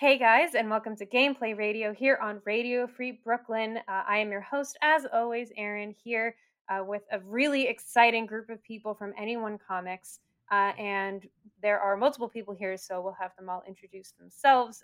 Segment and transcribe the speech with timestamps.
[0.00, 3.76] Hey guys, and welcome to Gameplay Radio here on Radio Free Brooklyn.
[3.86, 6.36] Uh, I am your host, as always, Erin, here
[6.70, 10.20] uh, with a really exciting group of people from Anyone Comics.
[10.50, 11.28] Uh, and
[11.60, 14.82] there are multiple people here, so we'll have them all introduce themselves.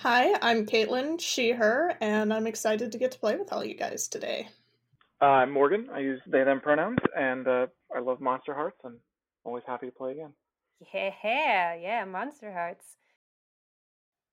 [0.00, 3.74] Hi, I'm Caitlin, she, her, and I'm excited to get to play with all you
[3.74, 4.50] guys today.
[5.22, 5.88] Uh, I'm Morgan.
[5.94, 8.76] I use they, them pronouns, and uh, I love Monster Hearts.
[8.84, 8.98] I'm
[9.44, 10.34] always happy to play again.
[10.92, 12.98] Yeah, yeah, Monster Hearts.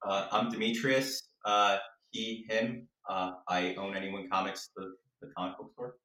[0.08, 1.30] Uh, I'm Demetrius.
[1.46, 1.78] Uh,
[2.12, 2.88] he, him.
[3.10, 5.96] Uh, I own Anyone Comics, the, the comic book store.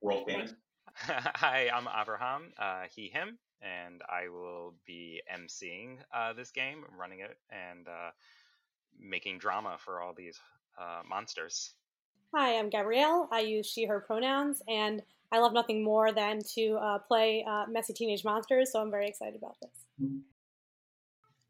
[0.00, 0.54] World famous.
[0.94, 2.52] Hi, I'm Avraham.
[2.56, 8.10] Uh, he, him, and I will be emceeing uh, this game, running it, and uh,
[8.96, 10.38] making drama for all these
[11.08, 11.72] monsters.
[12.32, 13.28] Hi, I'm Gabrielle.
[13.32, 18.24] I use she, her pronouns, and I love nothing more than to play messy teenage
[18.24, 18.70] monsters.
[18.70, 20.08] So I'm very excited about this.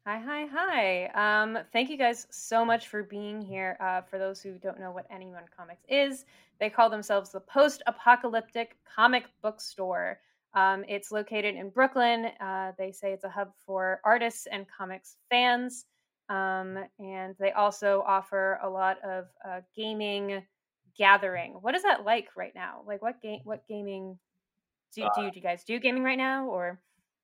[0.09, 1.41] Hi, hi, hi.
[1.43, 3.77] Um, thank you guys so much for being here.
[3.79, 6.25] Uh, for those who don't know what Anyone Comics is,
[6.59, 10.19] they call themselves the Post Apocalyptic Comic Book Store.
[10.55, 12.31] Um, it's located in Brooklyn.
[12.41, 15.85] Uh, they say it's a hub for artists and comics fans.
[16.27, 20.41] Um, and they also offer a lot of uh, gaming
[20.97, 21.51] gathering.
[21.61, 22.81] What is that like right now?
[22.83, 23.41] Like, what game?
[23.43, 24.17] What gaming
[24.95, 26.79] do, do, you, do you guys do gaming right now, or?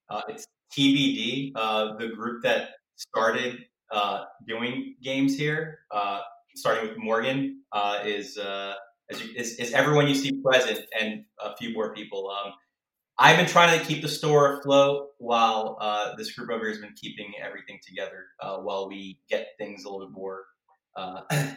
[0.08, 0.46] Uh, it's
[0.78, 6.22] TBD, uh, the group that started uh, doing games here, uh,
[6.56, 8.74] starting with Morgan, uh, is, uh,
[9.10, 12.30] is, is everyone you see present and a few more people.
[12.30, 12.54] Um,
[13.18, 16.80] I've been trying to keep the store afloat while uh, this group over here has
[16.80, 18.26] been keeping everything together
[18.62, 20.44] while we get things a little bit more.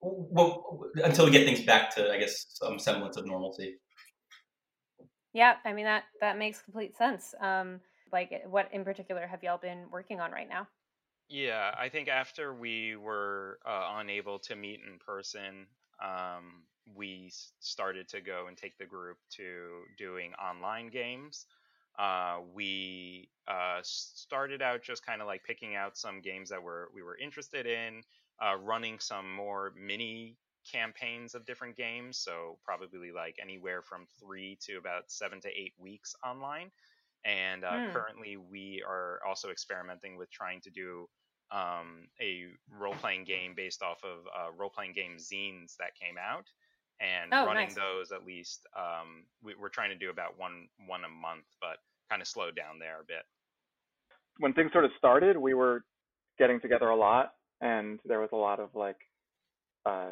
[0.00, 3.76] well, until we get things back to, I guess, some semblance of normalcy.
[5.32, 7.34] Yeah, I mean that that makes complete sense.
[7.40, 7.80] Um,
[8.12, 10.66] like eh, what in particular have y'all been working on right now?
[11.28, 15.66] Yeah i think after we were uh, unable to meet in person
[16.02, 21.46] um, we started to go and take the group to doing online games.
[21.98, 26.88] Uh, we uh, started out just kind of like picking out some games that were
[26.94, 28.02] we were interested in
[28.40, 30.36] uh, running some more mini
[30.70, 35.72] campaigns of different games so probably like anywhere from three to about seven to eight
[35.76, 36.70] weeks online
[37.24, 37.92] and uh, mm.
[37.92, 41.08] currently we are also experimenting with trying to do
[41.52, 42.46] um, a
[42.78, 46.46] role-playing game based off of uh, role-playing game zines that came out
[47.00, 47.74] and oh, running nice.
[47.74, 51.78] those at least um, we, are trying to do about one one a month but
[52.10, 53.24] kind of slowed down there a bit
[54.38, 55.84] when things sort of started we were
[56.38, 58.96] getting together a lot and there was a lot of like
[59.84, 60.10] uh,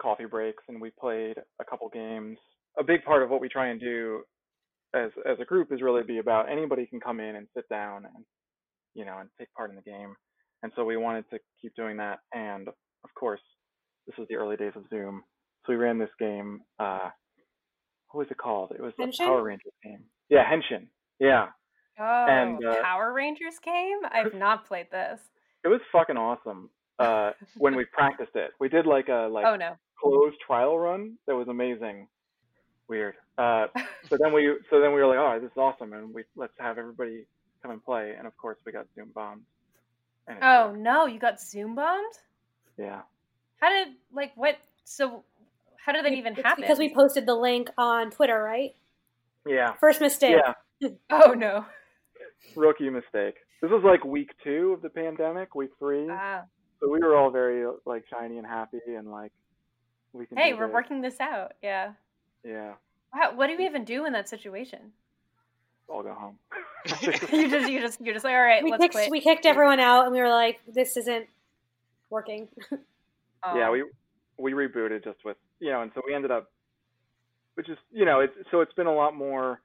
[0.00, 2.38] coffee breaks and we played a couple games
[2.78, 4.22] a big part of what we try and do
[4.96, 8.04] as as a group is really be about anybody can come in and sit down
[8.04, 8.24] and
[8.94, 10.14] you know and take part in the game.
[10.62, 12.20] And so we wanted to keep doing that.
[12.32, 13.40] And of course
[14.06, 15.22] this was the early days of zoom.
[15.64, 17.10] So we ran this game uh
[18.10, 18.72] what was it called?
[18.72, 19.24] It was Henshin?
[19.24, 20.04] a power rangers game.
[20.28, 20.86] Yeah henshin.
[21.18, 21.46] Yeah.
[21.98, 23.98] Oh and, uh, power rangers game?
[24.10, 25.20] I've not played this.
[25.64, 28.52] It was fucking awesome uh when we practiced it.
[28.58, 29.76] We did like a like oh no.
[30.02, 32.08] closed trial run that was amazing.
[32.88, 33.14] Weird.
[33.38, 33.66] Uh,
[34.08, 36.52] so then we so then we were like, oh, this is awesome, and we let's
[36.58, 37.26] have everybody
[37.62, 38.14] come and play.
[38.16, 39.42] And of course, we got Zoom bombed.
[40.42, 42.14] Oh no, you got Zoom bombed?
[42.78, 43.02] Yeah.
[43.60, 44.56] How did like what?
[44.84, 45.24] So
[45.76, 46.62] how did that even it's happen?
[46.62, 48.74] Because we posted the link on Twitter, right?
[49.46, 49.74] Yeah.
[49.74, 50.36] First mistake.
[50.80, 50.88] Yeah.
[51.10, 51.64] oh no.
[52.54, 53.36] Rookie mistake.
[53.62, 56.08] This was like week two of the pandemic, week three.
[56.10, 56.42] Ah.
[56.80, 59.32] So we were all very like shiny and happy and like
[60.12, 60.36] we can.
[60.36, 60.74] Hey, we're this.
[60.74, 61.54] working this out.
[61.62, 61.92] Yeah.
[62.44, 62.74] Yeah.
[63.16, 64.92] Wow, what do we even do in that situation?
[65.90, 66.38] I'll go home.
[67.32, 68.62] you just you just you're just like all right.
[68.62, 69.10] We let's kicked quit.
[69.10, 71.26] we kicked everyone out, and we were like, this isn't
[72.10, 72.48] working.
[72.72, 73.56] oh.
[73.56, 73.84] Yeah, we
[74.38, 76.50] we rebooted just with you know, and so we ended up,
[77.54, 79.60] which is you know, it's so it's been a lot more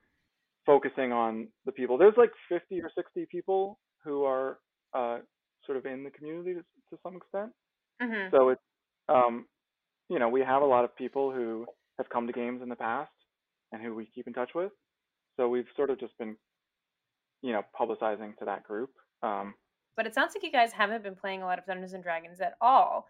[0.65, 1.97] focusing on the people.
[1.97, 4.59] There's like 50 or 60 people who are
[4.93, 5.17] uh,
[5.65, 7.51] sort of in the community to, to some extent.
[8.01, 8.35] Mm-hmm.
[8.35, 8.61] So it's
[9.09, 9.45] um,
[10.07, 11.65] you know, we have a lot of people who
[11.97, 13.11] have come to games in the past
[13.71, 14.71] and who we keep in touch with.
[15.37, 16.35] So we've sort of just been,
[17.41, 18.91] you know, publicizing to that group.
[19.23, 19.53] Um,
[19.95, 22.41] but it sounds like you guys haven't been playing a lot of Dungeons and Dragons
[22.41, 23.07] at all.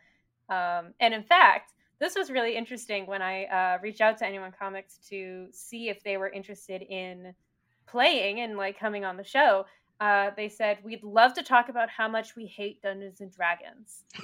[0.49, 4.51] Um, and in fact, this was really interesting when I uh, reached out to Anyone
[4.57, 7.33] Comics to see if they were interested in
[7.87, 9.65] playing and like coming on the show.
[9.99, 14.03] Uh, they said we'd love to talk about how much we hate Dungeons and Dragons.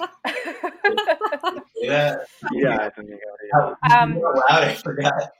[1.76, 2.16] yeah,
[2.52, 2.90] yeah,
[3.96, 5.30] um, I forgot.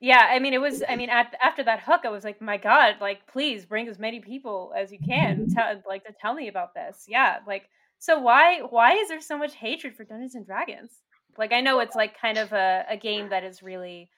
[0.00, 0.82] Yeah, I mean, it was.
[0.88, 2.96] I mean, at, after that hook, I was like, "My God!
[3.00, 5.46] Like, please bring as many people as you can.
[5.48, 7.64] Tell, like, to tell me about this." Yeah, like
[7.98, 10.90] So why why is there so much hatred for Dungeons and Dragons?
[11.38, 14.10] Like I know it's like kind of a, a game that is really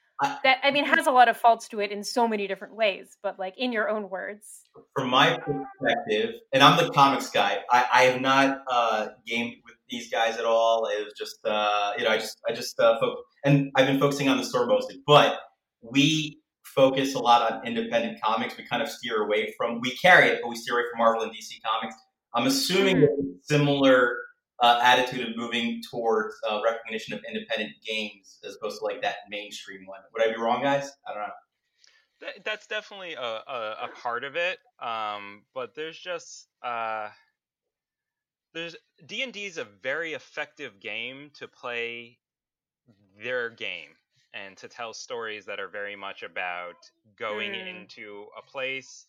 [0.43, 3.17] that I mean has a lot of faults to it in so many different ways,
[3.21, 4.61] but like in your own words.
[4.95, 9.75] From my perspective, and I'm the comics guy, I, I have not uh, gamed with
[9.89, 10.85] these guys at all.
[10.85, 13.99] It was just uh, you know I just I just uh, fo- and I've been
[13.99, 15.39] focusing on the store mostly, but
[15.83, 18.57] we focus a lot on independent comics.
[18.57, 21.23] We kind of steer away from we carry it, but we steer away from Marvel
[21.23, 21.95] and DC comics.
[22.33, 23.31] I'm assuming mm-hmm.
[23.41, 24.17] similar
[24.61, 29.17] uh, attitude of moving towards uh, recognition of independent games as opposed to like that
[29.29, 29.99] mainstream one.
[30.13, 30.91] Would I be wrong, guys?
[31.07, 32.41] I don't know.
[32.45, 37.09] that's definitely a, a, a, part of it, um, but there's just uh,
[38.53, 38.75] there's
[39.05, 42.19] D and D is a very effective game to play
[43.21, 43.89] their game
[44.33, 47.67] and to tell stories that are very much about going mm.
[47.67, 49.05] into a place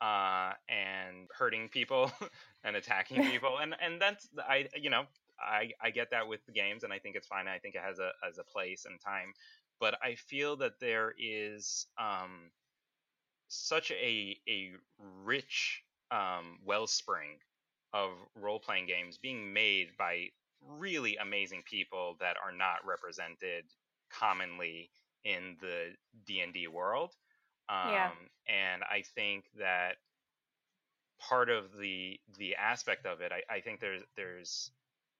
[0.00, 2.10] uh, and hurting people
[2.64, 5.04] and attacking people, and and that's I you know
[5.40, 7.48] I I get that with the games, and I think it's fine.
[7.48, 9.32] I think it has a as a place and time,
[9.80, 12.50] but I feel that there is um,
[13.48, 14.72] such a a
[15.24, 17.38] rich um, wellspring
[17.92, 20.26] of role playing games being made by
[20.78, 23.64] really amazing people that are not represented
[24.10, 24.90] commonly
[25.24, 25.94] in the
[26.26, 27.12] D&D world.
[27.68, 28.10] Um, yeah.
[28.48, 29.96] And I think that
[31.18, 34.70] part of the the aspect of it, I, I think there's there's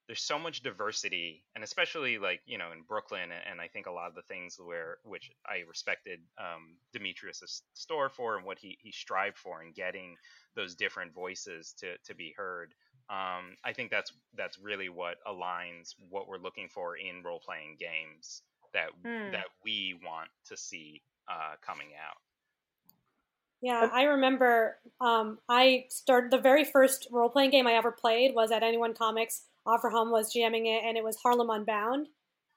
[0.06, 3.90] there's so much diversity, and especially like you know in Brooklyn, and I think a
[3.90, 8.78] lot of the things where which I respected um, Demetrius's store for, and what he
[8.80, 10.16] he strived for, in getting
[10.54, 12.72] those different voices to to be heard.
[13.08, 17.76] Um, I think that's that's really what aligns what we're looking for in role playing
[17.78, 18.42] games
[18.76, 19.32] that hmm.
[19.32, 22.18] that we want to see uh, coming out.
[23.62, 28.34] Yeah, I remember um, I started the very first role playing game I ever played
[28.34, 29.46] was at Anyone Comics.
[29.66, 32.06] Avraham was jamming it, and it was Harlem Unbound.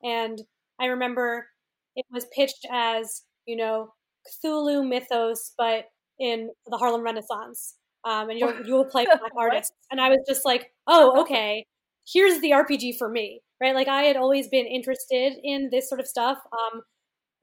[0.04, 0.42] And
[0.80, 1.48] I remember
[1.96, 3.94] it was pitched as you know
[4.28, 5.86] Cthulhu mythos, but
[6.20, 7.76] in the Harlem Renaissance.
[8.04, 9.74] Um, and you'll you'll play black artists.
[9.92, 11.66] And I was just like, oh, okay,
[12.12, 13.76] here's the RPG for me, right?
[13.76, 16.38] Like I had always been interested in this sort of stuff.
[16.52, 16.82] Um,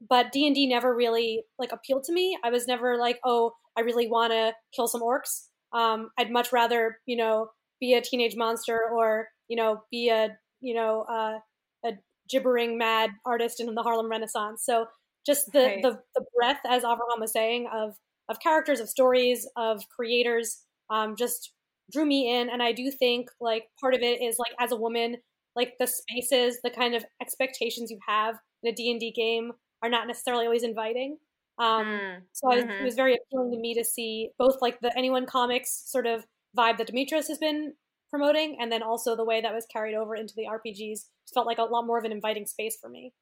[0.09, 2.37] but D and D never really like appealed to me.
[2.43, 5.47] I was never like, oh, I really want to kill some orcs.
[5.73, 7.49] Um, I'd much rather, you know,
[7.79, 10.29] be a teenage monster or you know, be a
[10.61, 11.39] you know uh,
[11.85, 11.93] a
[12.29, 14.63] gibbering mad artist in the Harlem Renaissance.
[14.65, 14.85] So
[15.25, 15.81] just the right.
[15.81, 17.95] the, the breadth, as Avraham was saying, of
[18.29, 21.53] of characters, of stories, of creators, um, just
[21.91, 22.49] drew me in.
[22.49, 25.17] And I do think like part of it is like as a woman,
[25.55, 29.51] like the spaces, the kind of expectations you have in a D and D game
[29.81, 31.17] are not necessarily always inviting.
[31.59, 32.69] Um, mm, so mm-hmm.
[32.69, 36.05] I, it was very appealing to me to see both like the Anyone Comics sort
[36.05, 36.25] of
[36.55, 37.73] vibe that Demetrius has been
[38.09, 41.07] promoting, and then also the way that was carried over into the RPGs.
[41.33, 43.13] Felt like a lot more of an inviting space for me.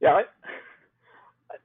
[0.00, 0.24] Yeah, I,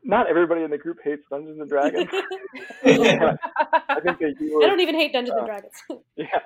[0.03, 2.09] not everybody in the group hates Dungeons and Dragons.
[2.83, 4.55] I think you.
[4.55, 5.73] Were, I don't even hate Dungeons uh, and Dragons.
[6.15, 6.39] yeah,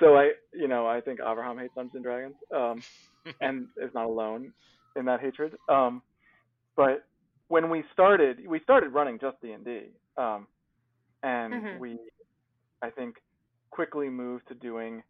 [0.00, 2.82] so I, you know, I think Avraham hates Dungeons and Dragons, um,
[3.40, 4.52] and is not alone
[4.96, 5.54] in that hatred.
[5.68, 6.02] Um,
[6.76, 7.04] but
[7.48, 9.80] when we started, we started running just D and D,
[10.16, 10.46] um,
[11.22, 11.78] and mm-hmm.
[11.78, 11.98] we,
[12.82, 13.16] I think,
[13.70, 15.02] quickly moved to doing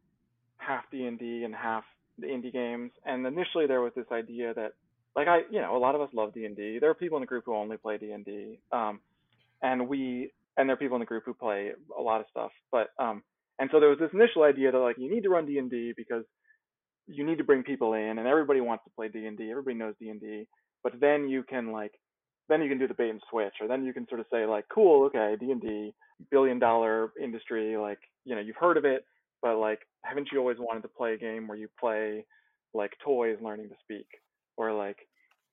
[0.56, 1.84] half D and D and half
[2.18, 2.90] the indie games.
[3.04, 4.72] And initially, there was this idea that,
[5.16, 6.78] like, I, you know, a lot of us love D and D.
[6.80, 9.00] There are people in the group who only play D and D, um,
[9.62, 12.50] and we, and there are people in the group who play a lot of stuff.
[12.70, 13.22] But, um,
[13.58, 15.70] and so there was this initial idea that like you need to run D and
[15.70, 16.24] D because
[17.06, 19.50] you need to bring people in, and everybody wants to play D and D.
[19.50, 20.46] Everybody knows D and D
[20.82, 21.92] but then you can like
[22.48, 24.46] then you can do the bait and switch or then you can sort of say
[24.46, 25.94] like cool okay d&d
[26.30, 29.04] billion dollar industry like you know you've heard of it
[29.40, 32.24] but like haven't you always wanted to play a game where you play
[32.74, 34.06] like toys learning to speak
[34.56, 34.96] or like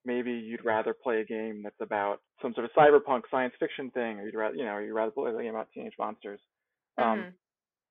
[0.06, 4.20] maybe you'd rather play a game that's about some sort of cyberpunk science fiction thing
[4.20, 6.40] or you'd rather you know or you'd rather play a game about teenage monsters
[6.98, 7.20] um, mm-hmm.
[7.22, 7.34] um,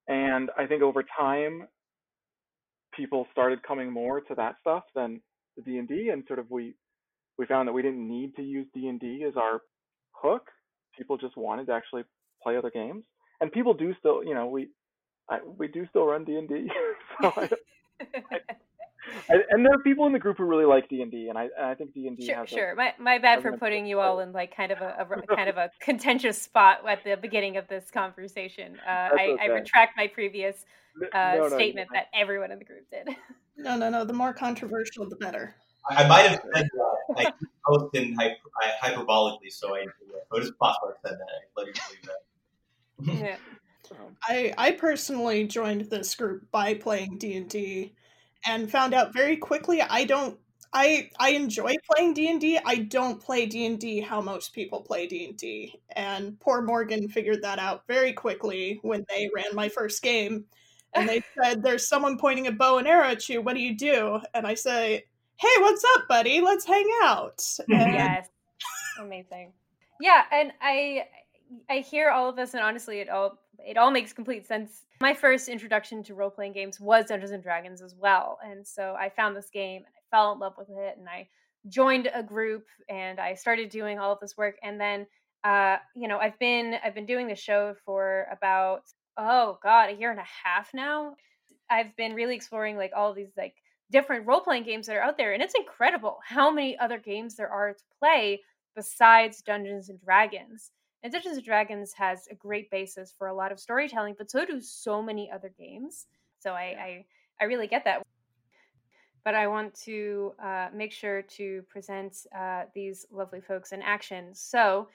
[0.09, 1.67] and i think over time
[2.97, 5.21] people started coming more to that stuff than
[5.57, 6.75] the d&d and sort of we
[7.39, 9.63] we found that we didn't need to use D&D as our
[10.13, 10.49] hook.
[10.97, 12.03] People just wanted to actually
[12.43, 13.05] play other games,
[13.41, 14.69] and people do still, you know, we
[15.31, 16.69] I, we do still run D&D.
[17.23, 17.49] so I,
[18.01, 18.41] I,
[19.31, 21.39] I, and there are people in the group who really like D and D, and
[21.39, 22.71] I and I think D and D sure, has sure.
[22.73, 25.49] A, my my bad for putting you all in like kind of a, a kind
[25.49, 28.79] of a contentious spot at the beginning of this conversation.
[28.87, 29.37] Uh, I, okay.
[29.43, 30.65] I, retract my previous
[31.13, 31.99] uh, no, no, statement no.
[31.99, 33.17] that everyone in the group did.
[33.61, 34.05] No, no, no.
[34.05, 35.53] The more controversial, the better.
[35.91, 37.35] I might have said that like
[37.67, 38.37] post in hyper,
[38.81, 39.85] hyperbolically, so I
[40.31, 41.27] but it's possible I said that.
[41.29, 41.73] I let you
[43.03, 43.27] believe that.
[43.27, 43.37] yeah.
[44.29, 47.95] I I personally joined this group by playing D and D,
[48.47, 50.39] and found out very quickly I don't
[50.73, 52.59] I I enjoy playing D&D.
[52.65, 56.61] I don't play D and D how most people play D and D, and poor
[56.61, 60.45] Morgan figured that out very quickly when they ran my first game,
[60.95, 63.41] and they said, "There's someone pointing a bow and arrow at you.
[63.41, 66.41] What do you do?" And I say, "Hey, what's up, buddy?
[66.41, 68.29] Let's hang out." And yes,
[69.01, 69.53] amazing.
[70.01, 71.07] Yeah, and I
[71.71, 74.87] I hear all of this, and honestly, it all it all makes complete sense.
[75.01, 78.95] My first introduction to role playing games was Dungeons and Dragons as well, and so
[78.99, 81.29] I found this game and I fell in love with it, and I
[81.69, 85.07] joined a group and I started doing all of this work, and then
[85.45, 88.83] uh, you know I've been I've been doing the show for about
[89.17, 91.15] oh god a year and a half now.
[91.71, 93.55] I've been really exploring like all these like
[93.91, 97.37] different role playing games that are out there, and it's incredible how many other games
[97.37, 98.41] there are to play
[98.75, 100.71] besides Dungeons and Dragons.
[101.03, 104.45] And Dungeons and Dragons has a great basis for a lot of storytelling, but so
[104.45, 106.07] do so many other games.
[106.41, 107.05] So I I,
[107.41, 108.03] I really get that.
[109.25, 114.35] But I want to uh, make sure to present uh, these lovely folks in action.
[114.35, 114.89] So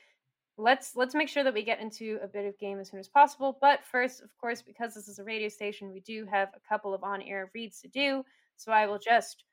[0.57, 3.07] let's let's make sure that we get into a bit of game as soon as
[3.07, 3.57] possible.
[3.61, 6.93] But first, of course, because this is a radio station, we do have a couple
[6.93, 8.23] of on-air reads to do.
[8.57, 9.45] So I will just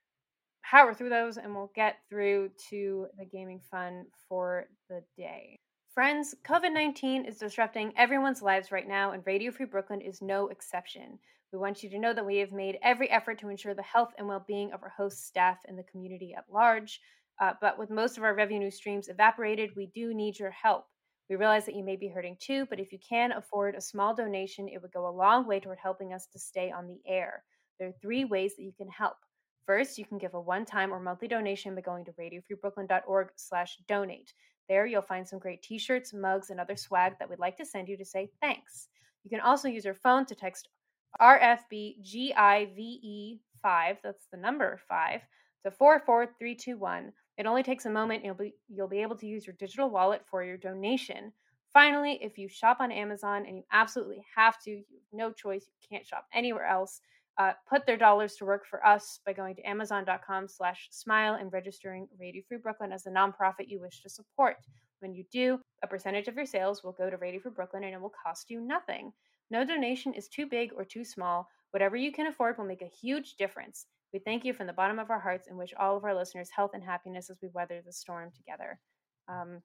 [0.63, 5.59] power through those and we'll get through to the gaming fun for the day.
[5.93, 10.47] Friends, COVID 19 is disrupting everyone's lives right now, and Radio Free Brooklyn is no
[10.47, 11.19] exception.
[11.53, 14.13] We want you to know that we have made every effort to ensure the health
[14.17, 17.01] and well being of our host, staff, and the community at large.
[17.41, 20.85] Uh, but with most of our revenue streams evaporated, we do need your help.
[21.29, 24.15] We realize that you may be hurting too, but if you can afford a small
[24.15, 27.43] donation, it would go a long way toward helping us to stay on the air.
[27.81, 29.17] There are three ways that you can help.
[29.67, 34.33] First, you can give a one-time or monthly donation by going to radiofreebrooklyn.org slash donate.
[34.71, 37.89] There, you'll find some great t-shirts, mugs, and other swag that we'd like to send
[37.89, 38.87] you to say thanks.
[39.25, 40.69] You can also use your phone to text
[41.21, 45.23] RFBGIVE5, that's the number 5,
[45.65, 47.13] to 44321.
[47.37, 50.23] It only takes a moment you'll be, you'll be able to use your digital wallet
[50.31, 51.33] for your donation.
[51.73, 55.67] Finally, if you shop on Amazon and you absolutely have to, you have no choice,
[55.67, 57.01] you can't shop anywhere else,
[57.39, 61.53] uh, put their dollars to work for us by going to amazon.com slash smile and
[61.53, 64.57] registering radio free brooklyn as the nonprofit you wish to support.
[65.01, 67.95] When you do a percentage of your sales will go to radio free brooklyn and
[67.95, 69.13] it will cost you nothing.
[69.51, 71.49] No donation is too big or too small.
[71.71, 73.87] Whatever you can afford will make a huge difference.
[74.13, 76.51] We thank you from the bottom of our hearts and wish all of our listeners
[76.55, 78.79] health and happiness as we weather the storm together.
[79.29, 79.63] Um,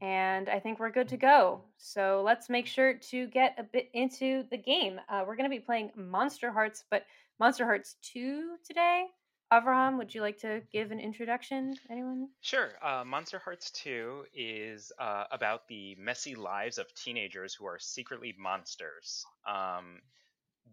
[0.00, 1.62] and I think we're good to go.
[1.76, 5.00] So let's make sure to get a bit into the game.
[5.08, 7.04] Uh, we're going to be playing Monster Hearts, but
[7.40, 9.06] Monster Hearts 2 today.
[9.52, 11.74] Avraham, would you like to give an introduction?
[11.90, 12.28] Anyone?
[12.42, 12.72] Sure.
[12.82, 18.34] Uh, Monster Hearts 2 is uh, about the messy lives of teenagers who are secretly
[18.38, 19.24] monsters.
[19.46, 20.00] Um,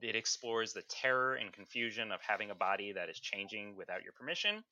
[0.02, 4.12] it explores the terror and confusion of having a body that is changing without your
[4.12, 4.64] permission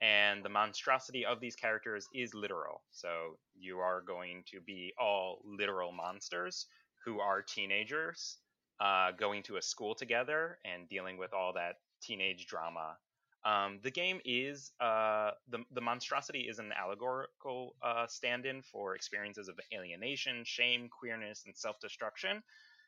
[0.00, 2.82] and the monstrosity of these characters is literal.
[2.90, 6.66] So you are going to be all literal monsters
[7.04, 8.38] who are teenagers
[8.80, 12.96] uh, going to a school together and dealing with all that teenage drama.
[13.44, 19.48] Um, the game is uh, the the monstrosity is an allegorical uh, stand-in for experiences
[19.48, 22.42] of alienation, shame, queerness, and self-destruction.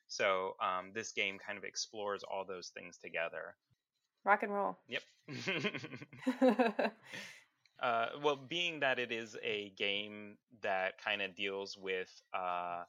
[0.09, 3.57] So um, this game kind of explores all those things together.
[4.25, 4.79] Rock and roll.
[4.89, 5.03] Yep.
[7.83, 12.85] uh, well, being that it is a game that kind of deals with uh,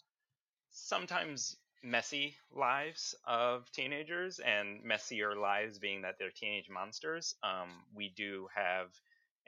[0.72, 8.10] sometimes messy lives of teenagers and messier lives being that they're teenage monsters, um, we
[8.10, 8.90] do have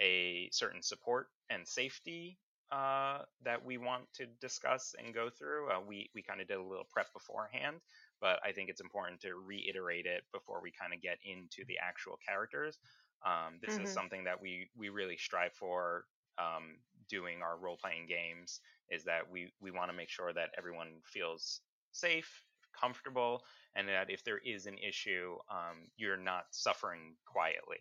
[0.01, 2.37] a certain support and safety
[2.71, 5.69] uh, that we want to discuss and go through.
[5.69, 7.77] Uh, we we kind of did a little prep beforehand,
[8.25, 11.77] but I think it's important to reiterate it before we kind of get into the
[11.77, 12.79] actual characters.
[13.23, 13.83] Um, this mm-hmm.
[13.83, 16.05] is something that we we really strive for
[16.39, 16.77] um,
[17.07, 18.61] doing our role playing games.
[18.89, 22.41] Is that we we want to make sure that everyone feels safe,
[22.73, 23.43] comfortable,
[23.75, 27.77] and that if there is an issue, um, you're not suffering quietly.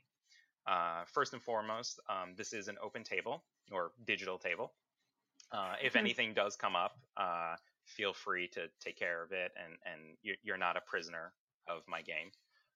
[0.67, 4.75] Uh, first and foremost, um, this is an open table or digital table.
[5.53, 6.05] Uh, if mm-hmm.
[6.05, 7.57] anything does come up, uh,
[7.87, 11.33] feel free to take care of it, and and you're not a prisoner
[11.69, 12.31] of my game.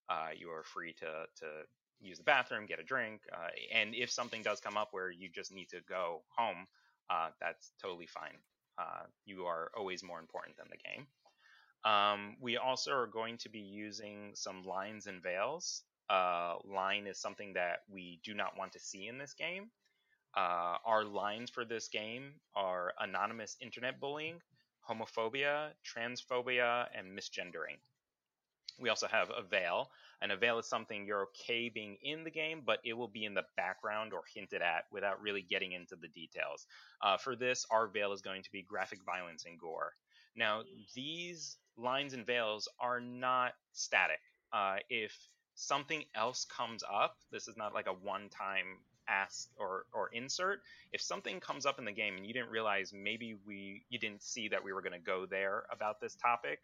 [0.09, 1.45] Uh, you are free to to
[1.99, 5.29] use the bathroom, get a drink, uh, and if something does come up where you
[5.29, 6.67] just need to go home,
[7.09, 8.37] uh, that's totally fine.
[8.77, 11.05] Uh, you are always more important than the game.
[11.83, 15.83] Um, we also are going to be using some lines and veils.
[16.09, 19.69] Uh, line is something that we do not want to see in this game.
[20.35, 24.39] Uh, our lines for this game are anonymous internet bullying,
[24.89, 27.77] homophobia, transphobia, and misgendering.
[28.79, 29.89] We also have a veil,
[30.21, 33.25] and a veil is something you're okay being in the game, but it will be
[33.25, 36.65] in the background or hinted at without really getting into the details.
[37.01, 39.91] Uh, for this, our veil is going to be graphic violence and gore.
[40.35, 40.63] Now,
[40.95, 44.19] these lines and veils are not static.
[44.53, 45.13] Uh, if
[45.55, 48.79] something else comes up, this is not like a one time
[49.09, 50.61] ask or, or insert.
[50.93, 54.23] If something comes up in the game and you didn't realize maybe we you didn't
[54.23, 56.59] see that we were going to go there about this topic,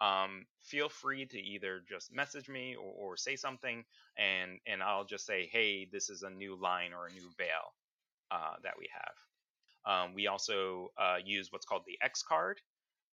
[0.00, 3.84] um, feel free to either just message me or, or, say something,
[4.18, 7.72] and and I'll just say, hey, this is a new line or a new veil
[8.30, 9.14] uh, that we have.
[9.86, 12.60] Um, we also uh, use what's called the X card.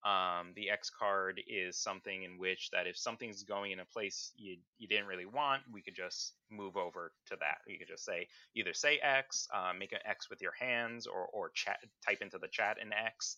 [0.03, 4.31] Um, the X card is something in which that if something's going in a place
[4.35, 7.59] you you didn't really want, we could just move over to that.
[7.67, 11.27] You could just say either say X, uh, make an X with your hands, or
[11.27, 13.37] or chat type into the chat an X,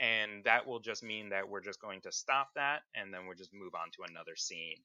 [0.00, 3.36] and that will just mean that we're just going to stop that and then we'll
[3.36, 4.76] just move on to another scene.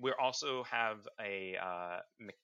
[0.00, 2.00] We also have a, uh,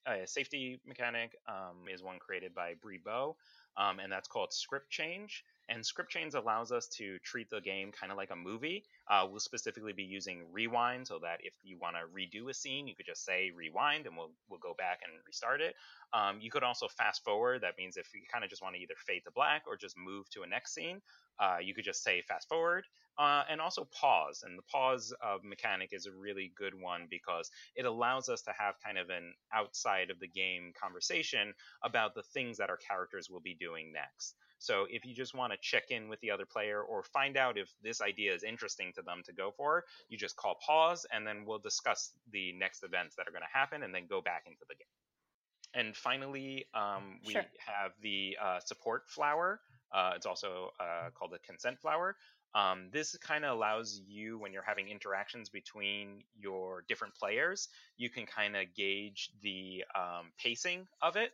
[0.06, 3.36] a safety mechanic um, is one created by Brie Beau,
[3.76, 7.92] um, and that's called script change and script change allows us to treat the game
[7.92, 8.84] kind of like a movie.
[9.08, 12.86] Uh, we'll specifically be using rewind so that if you want to redo a scene,
[12.86, 15.74] you could just say rewind and we'll, we'll go back and restart it.
[16.12, 17.62] Um, you could also fast forward.
[17.62, 19.96] That means if you kind of just want to either fade to black or just
[19.96, 21.00] move to a next scene,
[21.38, 22.84] uh, you could just say fast forward.
[23.20, 24.42] Uh, and also pause.
[24.46, 28.52] And the pause of mechanic is a really good one because it allows us to
[28.58, 31.52] have kind of an outside of the game conversation
[31.84, 34.36] about the things that our characters will be doing next.
[34.58, 37.58] So if you just want to check in with the other player or find out
[37.58, 41.26] if this idea is interesting to them to go for, you just call pause and
[41.26, 44.44] then we'll discuss the next events that are going to happen and then go back
[44.46, 44.86] into the game.
[45.74, 47.44] And finally, um, we sure.
[47.66, 49.60] have the uh, support flower.
[49.92, 52.16] Uh, it's also uh, called the consent flower.
[52.54, 58.10] Um, this kind of allows you, when you're having interactions between your different players, you
[58.10, 61.32] can kind of gauge the um, pacing of it.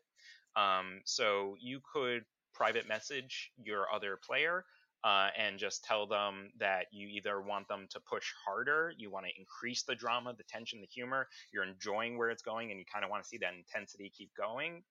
[0.56, 2.24] Um, so you could
[2.55, 4.64] private message your other player
[5.05, 9.26] uh, and just tell them that you either want them to push harder, you want
[9.26, 12.85] to increase the drama, the tension, the humor, you're enjoying where it's going, and you
[12.92, 14.83] kind of want to see that intensity keep going.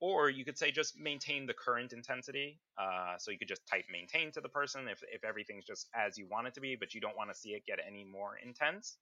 [0.00, 2.60] Or you could say just maintain the current intensity.
[2.78, 6.18] Uh, so you could just type maintain to the person if, if everything's just as
[6.18, 8.36] you want it to be, but you don't want to see it get any more
[8.44, 8.96] intense.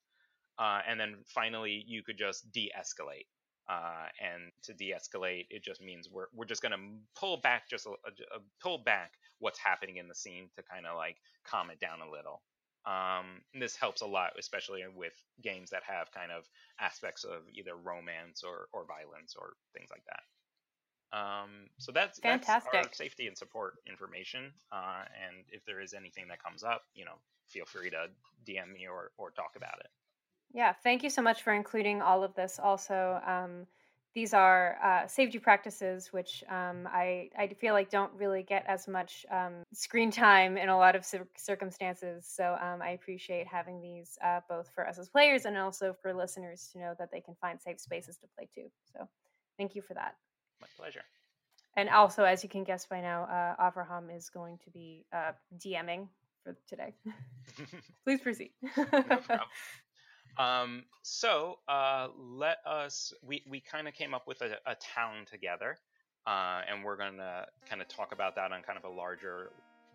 [0.58, 3.26] Uh, and then finally, you could just de escalate.
[3.66, 6.78] Uh, and to de-escalate, it just means we're we're just going to
[7.18, 10.84] pull back just a, a, a, pull back what's happening in the scene to kind
[10.84, 12.42] of like calm it down a little.
[12.84, 16.44] Um, this helps a lot, especially with games that have kind of
[16.78, 20.20] aspects of either romance or, or violence or things like that.
[21.14, 22.72] Um, so that's fantastic.
[22.72, 24.52] That's our safety and support information.
[24.72, 27.14] Uh, and if there is anything that comes up, you know,
[27.46, 28.08] feel free to
[28.44, 29.88] DM me or, or talk about it.
[30.52, 32.58] Yeah, thank you so much for including all of this.
[32.62, 33.66] Also, um,
[34.14, 38.86] these are uh, safety practices, which um, I, I feel like don't really get as
[38.86, 42.24] much um, screen time in a lot of cir- circumstances.
[42.28, 46.14] So um, I appreciate having these uh, both for us as players and also for
[46.14, 48.68] listeners to know that they can find safe spaces to play too.
[48.96, 49.08] So
[49.58, 50.14] thank you for that.
[50.64, 51.02] My pleasure.
[51.76, 55.32] And also, as you can guess by now, uh, Avraham is going to be uh,
[55.58, 56.08] DMing
[56.42, 56.94] for today.
[58.04, 58.52] Please proceed.
[58.76, 59.42] no
[60.42, 63.12] um, so uh, let us.
[63.22, 65.76] We we kind of came up with a, a town together,
[66.26, 69.50] uh, and we're gonna kind of talk about that on kind of a larger,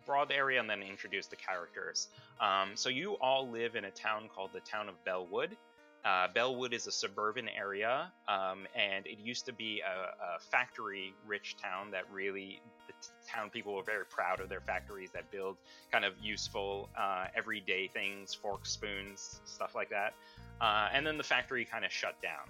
[0.06, 2.08] broad area, and then introduce the characters.
[2.40, 5.56] Um, so you all live in a town called the town of Bellwood.
[6.04, 11.56] Uh, Bellwood is a suburban area, um, and it used to be a, a factory-rich
[11.62, 15.56] town that really the t- town people were very proud of their factories that build
[15.92, 20.14] kind of useful, uh, everyday things, forks, spoons, stuff like that.
[20.60, 22.48] Uh, and then the factory kind of shut down.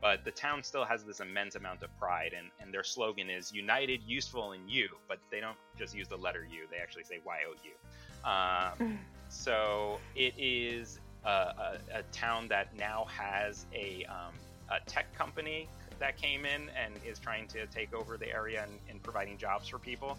[0.00, 3.52] But the town still has this immense amount of pride, and, and their slogan is
[3.52, 7.20] "United, Useful, and You." But they don't just use the letter U; they actually say
[7.24, 8.88] Y O U.
[8.88, 14.34] Um, so it is a, a, town that now has a, um,
[14.70, 18.78] a tech company that came in and is trying to take over the area and,
[18.90, 20.18] and providing jobs for people.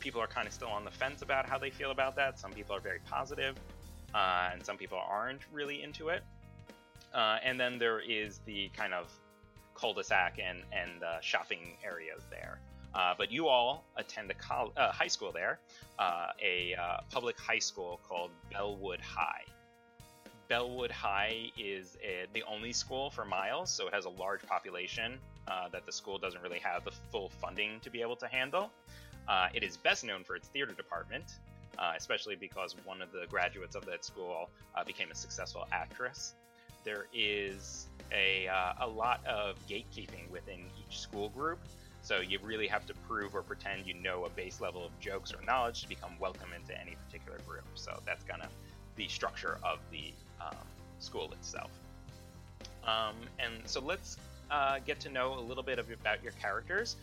[0.00, 2.38] People are kind of still on the fence about how they feel about that.
[2.38, 3.56] Some people are very positive,
[4.14, 6.22] uh, and some people aren't really into it.
[7.14, 9.10] Uh, and then there is the kind of
[9.74, 12.58] cul-de-sac and and uh, shopping areas there.
[12.94, 15.58] Uh, but you all attend a col- uh, high school there,
[15.98, 19.44] uh, a uh, public high school called Bellwood High.
[20.48, 25.18] Bellwood High is a, the only school for Miles, so it has a large population
[25.70, 28.70] that the school doesn't really have the full funding to be able to handle.
[29.54, 31.38] it is best known for its theater department,
[31.78, 36.34] uh, especially because one of the graduates of that school uh, became a successful actress.
[36.84, 41.58] There is a, uh, a lot of gatekeeping within each school group,
[42.02, 45.32] so you really have to prove or pretend you know a base level of jokes
[45.32, 47.64] or knowledge to become welcome into any particular group.
[47.74, 48.48] So that's kind of
[48.96, 50.12] the structure of the
[50.44, 50.56] um,
[50.98, 51.70] school itself.
[52.84, 54.16] Um, and so let's
[54.50, 56.96] uh, get to know a little bit of, about your characters.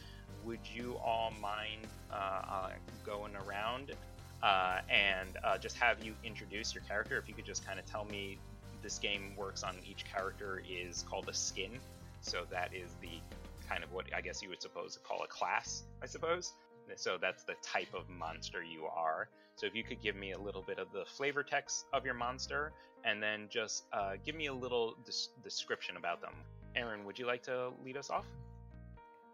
[0.45, 2.69] Would you all mind uh, uh,
[3.05, 3.93] going around
[4.41, 7.17] uh, and uh, just have you introduce your character?
[7.17, 8.37] If you could just kind of tell me
[8.81, 11.71] this game works on each character is called a skin.
[12.21, 13.19] So that is the
[13.67, 16.53] kind of what I guess you would suppose to call a class, I suppose.
[16.95, 19.29] So that's the type of monster you are.
[19.55, 22.13] So if you could give me a little bit of the flavor text of your
[22.13, 22.71] monster,
[23.03, 26.33] and then just uh, give me a little des- description about them.
[26.75, 28.25] Aaron, would you like to lead us off?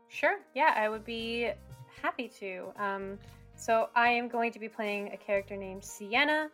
[0.08, 0.40] Sure.
[0.54, 1.52] Yeah, I would be
[2.02, 2.66] happy to.
[2.78, 3.20] Um,
[3.56, 6.50] so I am going to be playing a character named Sienna.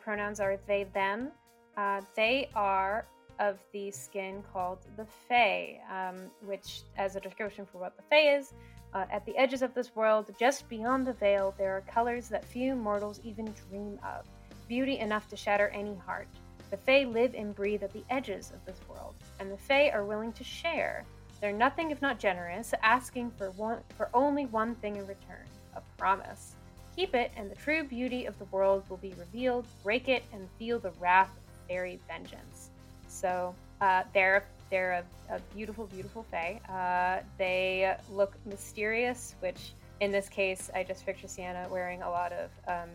[0.00, 1.30] Pronouns are they, them.
[1.76, 3.06] Uh, they are
[3.38, 8.36] of the skin called the Fae, um, which, as a description for what the Fae
[8.36, 8.54] is,
[8.94, 12.44] uh, at the edges of this world, just beyond the veil, there are colors that
[12.44, 14.26] few mortals even dream of,
[14.68, 16.28] beauty enough to shatter any heart.
[16.70, 20.04] The Fae live and breathe at the edges of this world, and the Fae are
[20.04, 21.04] willing to share.
[21.40, 25.82] They're nothing if not generous, asking for one for only one thing in return: a
[25.98, 26.54] promise.
[26.96, 29.66] Keep it, and the true beauty of the world will be revealed.
[29.82, 32.70] Break it, and feel the wrath of fairy vengeance.
[33.08, 34.04] So uh,
[34.72, 36.58] they're a, a beautiful, beautiful fae.
[36.66, 42.32] Uh, they look mysterious, which in this case, I just picture Sienna wearing a lot
[42.32, 42.88] of um,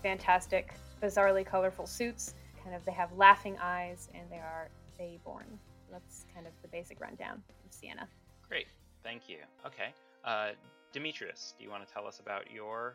[0.00, 2.34] fantastic, bizarrely colorful suits.
[2.62, 5.58] Kind of, they have laughing eyes, and they are fae-born.
[5.90, 8.06] That's kind of the basic rundown of Sienna.
[8.48, 8.68] Great,
[9.02, 9.38] thank you.
[9.66, 9.88] Okay,
[10.24, 10.50] uh,
[10.92, 12.94] Demetrius, do you want to tell us about your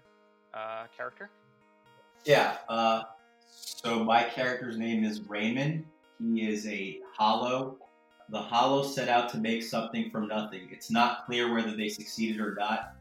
[0.53, 1.29] uh, character?
[2.23, 2.55] Yeah.
[2.69, 3.03] Uh,
[3.45, 5.85] so my character's name is Raymond.
[6.19, 7.77] He is a hollow
[8.29, 10.69] the Hollow set out to make something from nothing.
[10.71, 12.95] It's not clear whether they succeeded or not.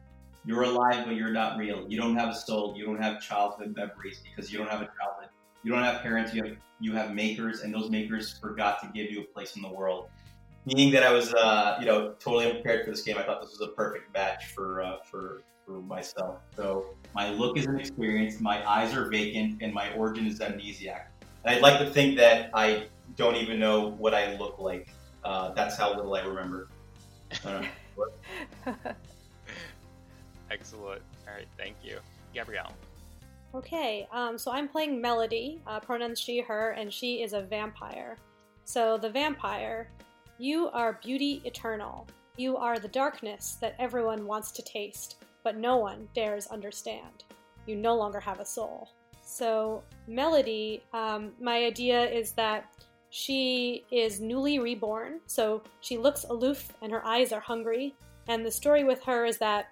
[0.45, 1.85] You're alive, but you're not real.
[1.87, 2.75] You don't have a soul.
[2.77, 5.29] You don't have childhood memories because you don't have a childhood.
[5.63, 6.33] You don't have parents.
[6.33, 9.61] You have you have makers, and those makers forgot to give you a place in
[9.61, 10.09] the world.
[10.65, 13.17] Meaning that I was, uh, you know, totally unprepared for this game.
[13.17, 16.39] I thought this was a perfect match for uh, for for myself.
[16.57, 21.05] So my look is inexperienced, my eyes are vacant, and my origin is amnesiac.
[21.45, 24.89] And I'd like to think that I don't even know what I look like
[25.25, 26.67] uh, that's how little I remember.
[30.51, 31.01] Excellent.
[31.27, 31.99] All right, thank you,
[32.33, 32.73] Gabrielle.
[33.55, 38.17] Okay, um, so I'm playing Melody, uh, pronouns she, her, and she is a vampire.
[38.65, 39.89] So, the vampire,
[40.39, 42.07] you are beauty eternal.
[42.37, 47.25] You are the darkness that everyone wants to taste, but no one dares understand.
[47.67, 48.89] You no longer have a soul.
[49.23, 52.73] So, Melody, um, my idea is that
[53.15, 57.93] she is newly reborn, so she looks aloof and her eyes are hungry.
[58.27, 59.67] And the story with her is that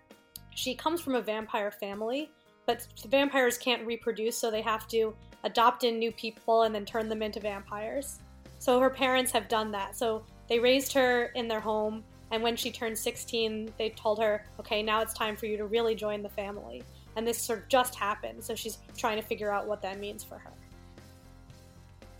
[0.53, 2.29] she comes from a vampire family,
[2.67, 7.09] but vampires can't reproduce, so they have to adopt in new people and then turn
[7.09, 8.19] them into vampires.
[8.59, 9.97] So her parents have done that.
[9.97, 14.45] So they raised her in their home, and when she turned 16, they told her,
[14.59, 16.83] okay, now it's time for you to really join the family.
[17.15, 20.23] And this sort of just happened, so she's trying to figure out what that means
[20.23, 20.51] for her.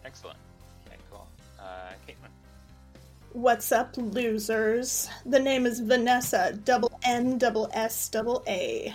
[0.04, 0.40] Excellent.
[1.72, 2.32] Uh, Caitlin.
[3.32, 5.08] What's up, losers?
[5.26, 8.94] The name is Vanessa, double N, double S, double A.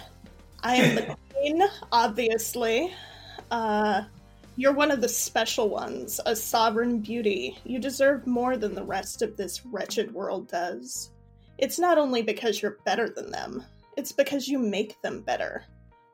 [0.63, 2.93] I am the queen, obviously.
[3.51, 4.03] Uh,
[4.57, 7.59] you're one of the special ones, a sovereign beauty.
[7.65, 11.13] You deserve more than the rest of this wretched world does.
[11.57, 13.65] It's not only because you're better than them,
[13.97, 15.65] it's because you make them better.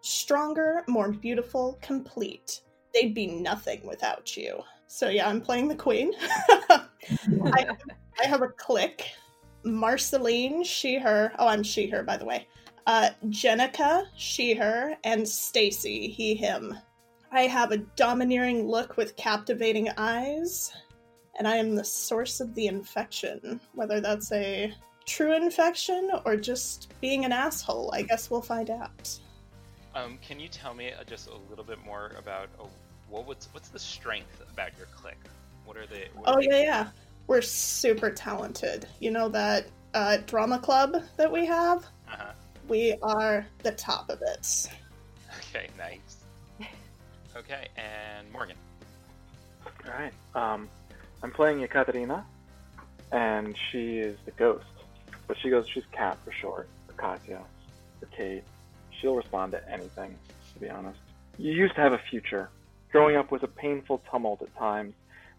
[0.00, 2.60] Stronger, more beautiful, complete.
[2.94, 4.62] They'd be nothing without you.
[4.92, 6.12] So yeah, I'm playing the queen.
[6.20, 7.66] I,
[8.22, 9.06] I, have a clique.
[9.64, 11.32] Marceline, she, her.
[11.38, 12.46] Oh, I'm she, her, by the way.
[12.86, 16.76] Uh, Jenica, she, her, and Stacy, he, him.
[17.32, 20.70] I have a domineering look with captivating eyes,
[21.38, 23.62] and I am the source of the infection.
[23.72, 24.74] Whether that's a
[25.06, 29.18] true infection or just being an asshole, I guess we'll find out.
[29.94, 32.64] Um, can you tell me uh, just a little bit more about uh,
[33.12, 35.14] what what's what's the strength about your clique?
[35.64, 36.08] What are they?
[36.14, 36.64] What oh are yeah, they?
[36.64, 36.88] yeah.
[37.26, 38.88] We're super talented.
[38.98, 41.84] You know that uh, drama club that we have.
[42.10, 42.32] Uh-huh.
[42.68, 44.68] We are the top of it.
[45.38, 46.24] Okay, nice.
[47.36, 48.56] okay, and Morgan.
[49.86, 50.12] All right.
[50.34, 50.68] Um,
[51.22, 52.24] I'm playing Ekaterina,
[53.12, 54.64] and she is the ghost.
[55.28, 57.40] But she goes, she's Kat for short, or Katya,
[58.00, 58.42] or Kate.
[58.90, 60.16] She'll respond to anything,
[60.54, 60.98] to be honest.
[61.38, 62.50] You used to have a future.
[62.92, 64.92] Growing up was a painful tumult at times,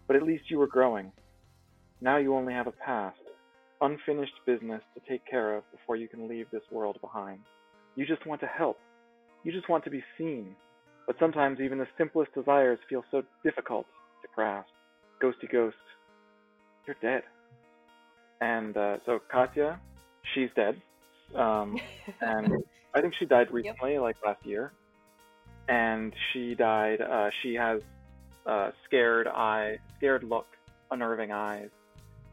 [0.08, 1.12] but at least you were growing.
[2.00, 3.16] Now you only have a past,
[3.80, 7.38] unfinished business to take care of before you can leave this world behind.
[7.94, 8.78] You just want to help.
[9.44, 10.56] You just want to be seen.
[11.06, 13.86] But sometimes even the simplest desires feel so difficult
[14.22, 14.68] to grasp.
[15.22, 15.76] Ghosty ghost,
[16.86, 17.22] you're dead.
[18.40, 19.78] And uh, so Katya,
[20.34, 20.82] she's dead.
[21.36, 21.78] Um,
[22.20, 22.64] and
[22.94, 24.72] I think she died recently, like last year.
[25.68, 27.00] And she died.
[27.00, 27.80] Uh, she has
[28.46, 30.46] uh, scared eye, scared look,
[30.90, 31.70] unnerving eyes,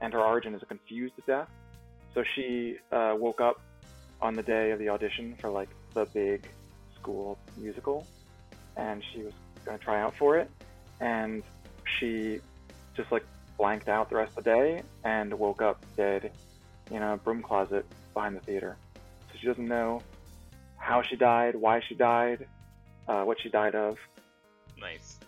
[0.01, 1.49] and her origin is a confused death.
[2.13, 3.61] So she uh, woke up
[4.21, 6.47] on the day of the audition for like the big
[6.99, 8.05] school musical,
[8.75, 9.33] and she was
[9.65, 10.49] going to try out for it,
[10.99, 11.43] and
[11.99, 12.41] she
[12.95, 13.23] just like
[13.57, 16.31] blanked out the rest of the day and woke up dead
[16.89, 18.75] in a broom closet behind the theater.
[19.31, 20.01] So she doesn't know
[20.77, 22.47] how she died, why she died,
[23.07, 23.97] uh, what she died of.
[24.79, 25.19] Nice.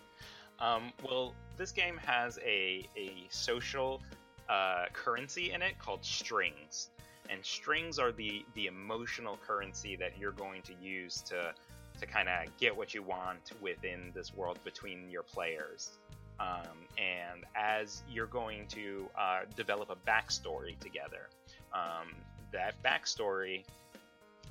[0.58, 4.02] Um, well, this game has a, a social
[4.48, 6.90] uh, currency in it called strings.
[7.30, 11.54] And strings are the, the emotional currency that you're going to use to,
[12.00, 15.92] to kind of get what you want within this world between your players.
[16.38, 21.28] Um, and as you're going to uh, develop a backstory together,
[21.72, 22.14] um,
[22.52, 23.64] that backstory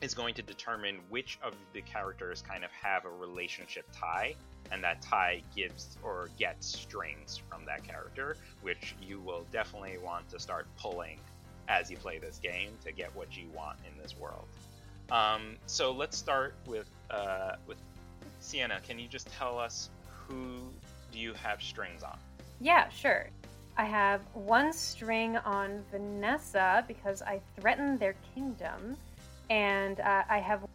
[0.03, 4.35] is going to determine which of the characters kind of have a relationship tie,
[4.69, 10.29] and that tie gives or gets strings from that character, which you will definitely want
[10.29, 11.17] to start pulling
[11.69, 14.45] as you play this game to get what you want in this world.
[15.09, 17.77] Um, so let's start with uh, with
[18.41, 18.81] Sienna.
[18.85, 19.89] Can you just tell us
[20.27, 20.57] who
[21.13, 22.17] do you have strings on?
[22.59, 23.29] Yeah, sure.
[23.77, 28.97] I have one string on Vanessa because I threatened their kingdom,
[29.49, 30.65] and uh, I have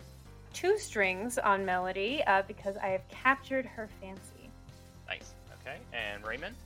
[0.53, 4.51] two strings on Melody uh, because I have captured her fancy.
[5.07, 5.35] Nice.
[5.61, 5.79] Okay.
[5.93, 6.57] And Raymond?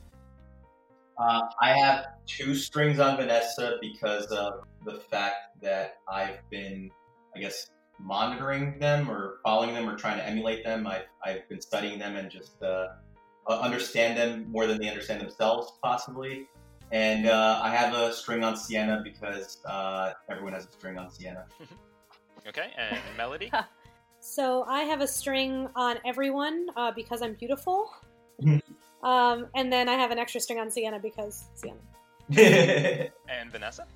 [1.18, 6.90] Uh, I have two strings on Vanessa because of the fact that I've been,
[7.36, 10.86] I guess, monitoring them or following them or trying to emulate them.
[10.86, 12.88] I've, I've been studying them and just uh,
[13.46, 16.48] uh, understand them more than they understand themselves, possibly.
[16.92, 21.10] And uh, I have a string on Sienna because uh, everyone has a string on
[21.10, 21.46] Sienna.
[22.48, 23.50] okay, and Melody?
[24.20, 27.90] so I have a string on everyone uh, because I'm beautiful.
[29.02, 31.78] um, and then I have an extra string on Sienna because Sienna.
[33.28, 33.86] and Vanessa?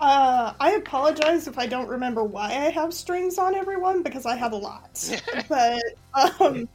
[0.00, 4.36] Uh, I apologize if I don't remember why I have strings on everyone because I
[4.36, 5.02] have a lot.
[5.48, 5.80] but
[6.40, 6.68] um,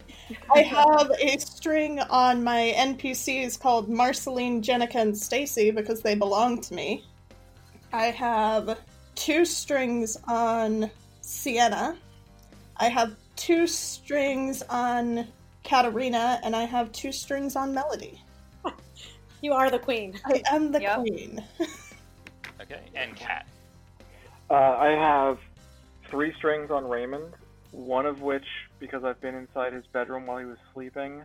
[0.55, 6.61] I have a string on my NPCs called Marceline, Jenica, and Stacy because they belong
[6.61, 7.05] to me.
[7.91, 8.79] I have
[9.19, 11.97] two strings on Sienna.
[12.77, 15.27] I have two strings on
[15.65, 18.23] Katarina, and I have two strings on Melody.
[19.41, 20.17] you are the queen.
[20.25, 20.99] I am the yep.
[20.99, 21.43] queen.
[22.61, 23.47] Okay, and Kat.
[24.49, 25.37] Uh, I have
[26.11, 27.33] three strings on Raymond,
[27.71, 28.43] one of which
[28.81, 31.23] because I've been inside his bedroom while he was sleeping,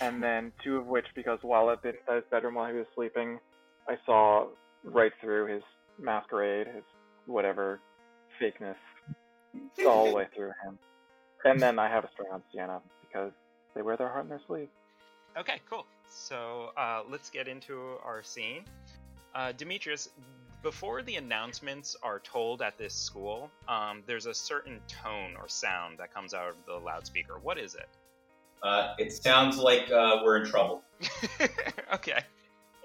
[0.00, 2.86] and then two of which because while I've been inside his bedroom while he was
[2.94, 3.40] sleeping,
[3.88, 4.46] I saw
[4.84, 5.62] right through his
[5.98, 6.84] masquerade, his
[7.26, 7.80] whatever
[8.40, 8.76] fakeness,
[9.86, 10.78] all the way through him.
[11.44, 13.32] And then I have a string on Sienna because
[13.74, 14.68] they wear their heart in their sleeve.
[15.36, 15.86] Okay, cool.
[16.08, 18.64] So uh, let's get into our scene.
[19.34, 20.10] Uh, Demetrius,
[20.62, 25.98] before the announcements are told at this school, um, there's a certain tone or sound
[25.98, 27.38] that comes out of the loudspeaker.
[27.42, 27.88] What is it?
[28.62, 30.82] Uh, it sounds like uh, we're in trouble.
[31.94, 32.22] okay.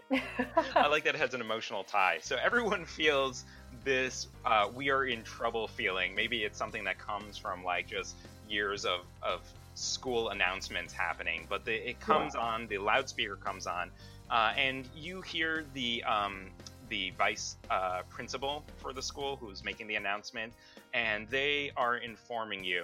[0.75, 2.19] I like that it has an emotional tie.
[2.21, 3.43] So everyone feels
[3.87, 6.13] this uh, we are in trouble feeling.
[6.13, 8.15] Maybe it's something that comes from like just
[8.49, 9.39] years of, of
[9.75, 12.41] school announcements happening, but the, it comes yeah.
[12.41, 13.89] on, the loudspeaker comes on,
[14.29, 16.47] uh, and you hear the um,
[16.89, 20.51] the vice uh, principal for the school who's making the announcement,
[20.93, 22.83] and they are informing you.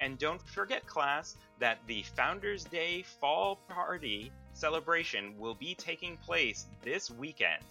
[0.00, 6.66] And don't forget, class, that the Founders Day Fall Party celebration will be taking place
[6.82, 7.64] this weekend.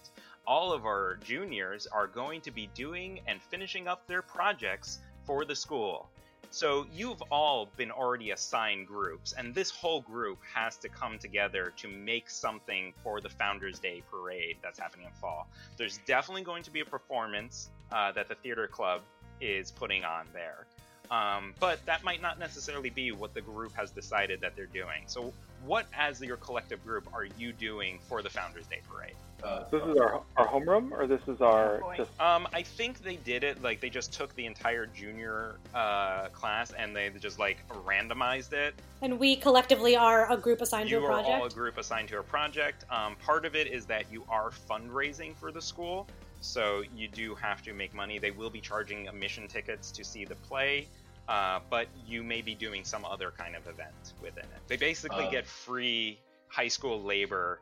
[0.46, 5.44] All of our juniors are going to be doing and finishing up their projects for
[5.44, 6.08] the school.
[6.50, 11.72] So you've all been already assigned groups, and this whole group has to come together
[11.78, 15.48] to make something for the Founders Day parade that's happening in fall.
[15.76, 19.00] There's definitely going to be a performance uh, that the theater club
[19.40, 20.66] is putting on there.
[21.10, 25.02] Um, but that might not necessarily be what the group has decided that they're doing.
[25.06, 25.32] So,
[25.66, 29.14] what, as your collective group, are you doing for the Founders Day parade?
[29.44, 31.96] Uh, This is our our homeroom, or this is our boy.
[31.98, 36.28] just Um, I think they did it like they just took the entire junior uh,
[36.28, 38.74] class and they just like randomized it.
[39.02, 42.08] And we collectively are a group assigned You to a are all a group assigned
[42.08, 42.84] to a project.
[42.90, 46.06] Um, part of it is that you are fundraising for the school,
[46.40, 48.18] so you do have to make money.
[48.18, 50.88] They will be charging admission tickets to see the play,
[51.28, 54.60] uh, but you may be doing some other kind of event within it.
[54.68, 55.30] They basically Uh.
[55.30, 57.60] get free high school labor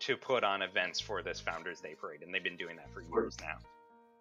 [0.00, 3.02] to put on events for this Founders Day parade, and they've been doing that for
[3.02, 3.56] years now.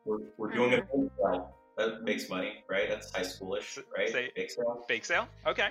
[0.05, 1.55] we're, we're doing a bake sale.
[1.77, 2.87] That makes money, right?
[2.87, 4.09] That's high schoolish, S- right?
[4.09, 4.85] say- Bake sale.
[4.87, 5.27] Bake sale?
[5.47, 5.67] Okay.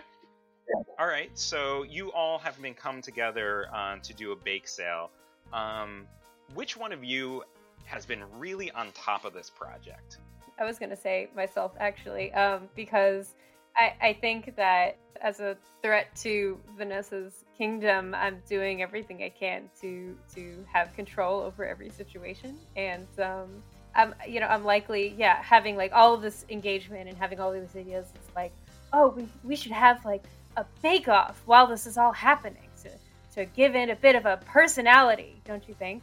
[0.69, 0.83] Yeah.
[0.99, 1.31] All right.
[1.39, 5.11] So you all have been come together uh, to do a bake sale.
[5.53, 6.07] Um,
[6.55, 7.45] which one of you
[7.85, 10.19] has been really on top of this project?
[10.59, 13.35] I was gonna say myself actually, um, because
[13.77, 19.71] I, I think that as a threat to Vanessa's kingdom, I'm doing everything I can
[19.81, 23.63] to to have control over every situation, and um,
[23.95, 27.53] I'm you know I'm likely yeah having like all of this engagement and having all
[27.53, 28.07] these ideas.
[28.15, 28.53] It's like
[28.93, 30.25] oh we we should have like
[30.57, 32.91] a bake off while this is all happening to
[33.35, 36.03] to give it a bit of a personality, don't you think?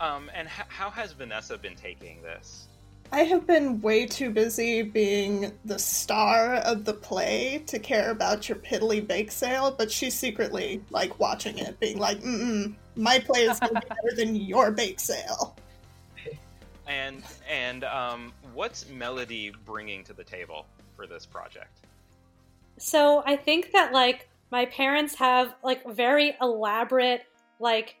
[0.00, 2.68] Um, and h- how has Vanessa been taking this?
[3.12, 8.48] I have been way too busy being the star of the play to care about
[8.48, 13.40] your piddly bake sale, but she's secretly like watching it, being like, mm my play
[13.40, 15.56] is gonna be better than your bake sale.
[16.86, 21.80] And and um, what's Melody bringing to the table for this project?
[22.76, 27.24] So I think that like my parents have like very elaborate
[27.58, 27.96] like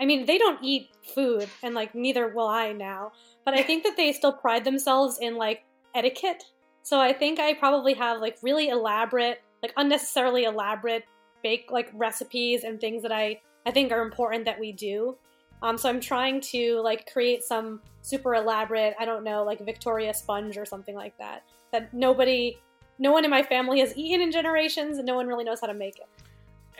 [0.00, 3.12] I mean they don't eat food and like neither will I now,
[3.44, 6.44] but I think that they still pride themselves in like etiquette.
[6.82, 11.04] So I think I probably have like really elaborate, like unnecessarily elaborate
[11.42, 15.16] bake like recipes and things that I I think are important that we do.
[15.62, 20.12] Um, so I'm trying to like create some super elaborate, I don't know, like Victoria
[20.12, 22.58] sponge or something like that that nobody
[22.98, 25.66] no one in my family has eaten in generations and no one really knows how
[25.66, 26.06] to make it.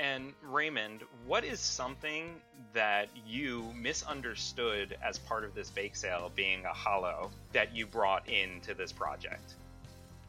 [0.03, 2.35] And Raymond, what is something
[2.75, 8.29] that you misunderstood as part of this bake sale being a hollow that you brought
[8.29, 9.55] into this project?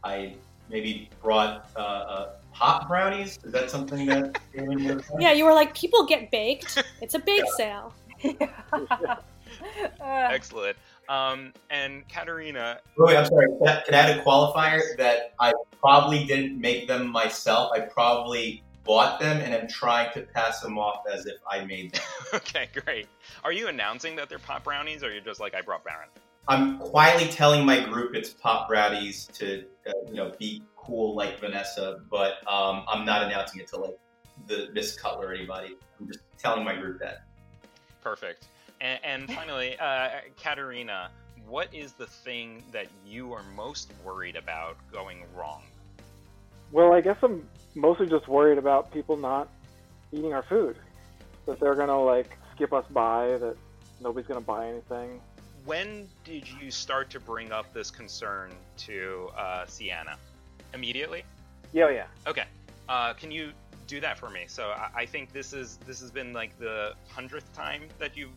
[0.03, 0.36] I
[0.69, 3.39] maybe brought uh, uh, hot brownies.
[3.43, 4.39] Is that something that?
[5.19, 6.83] Yeah, you were like, people get baked.
[7.01, 7.93] It's a bake sale.
[10.01, 10.75] Uh, Excellent.
[11.07, 13.47] Um, and Katerina, Oh, wait, I'm sorry.
[13.59, 17.71] Can I, can I add a qualifier that I probably didn't make them myself?
[17.71, 21.93] I probably bought them and am trying to pass them off as if I made
[21.93, 22.02] them.
[22.34, 23.08] okay, great.
[23.43, 26.10] Are you announcing that they're pop brownies, or you're just like I brought Baron?
[26.48, 31.39] I'm quietly telling my group it's pop brownies to uh, you know be cool like
[31.39, 33.98] Vanessa, but um, I'm not announcing it to like
[34.48, 35.78] the Miss Cutler or anybody.
[36.00, 37.26] I'm just telling my group that.
[38.02, 38.48] Perfect.
[38.82, 40.10] And, and finally, uh,
[40.41, 41.10] Katerina,
[41.48, 45.63] what is the thing that you are most worried about going wrong?
[46.72, 49.49] Well, I guess I'm mostly just worried about people not
[50.12, 50.77] eating our food.
[51.45, 53.38] That they're gonna like skip us by.
[53.38, 53.55] That
[54.01, 55.19] nobody's gonna buy anything.
[55.65, 60.17] When did you start to bring up this concern to uh, Sienna?
[60.73, 61.23] Immediately?
[61.71, 62.05] Yeah, yeah.
[62.27, 62.43] Okay.
[62.89, 63.51] Uh, can you
[63.88, 64.45] do that for me?
[64.47, 68.31] So I, I think this is this has been like the hundredth time that you've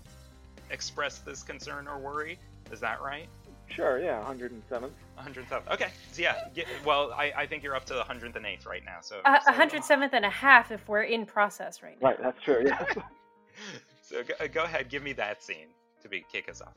[0.70, 2.38] expressed this concern or worry.
[2.72, 3.28] Is that right?
[3.68, 4.22] Sure, yeah.
[4.24, 4.90] 107th.
[5.18, 5.72] 107th.
[5.72, 5.88] Okay.
[6.12, 6.48] So yeah.
[6.54, 8.98] Get, well, I, I think you're up to the 108th right now.
[9.00, 9.20] So.
[9.24, 12.08] Uh, a so- 107th and a half if we're in process right now.
[12.08, 12.62] Right, that's true.
[12.64, 12.84] Yeah.
[14.02, 15.68] so go, uh, go ahead, give me that scene
[16.02, 16.74] to be kick us off.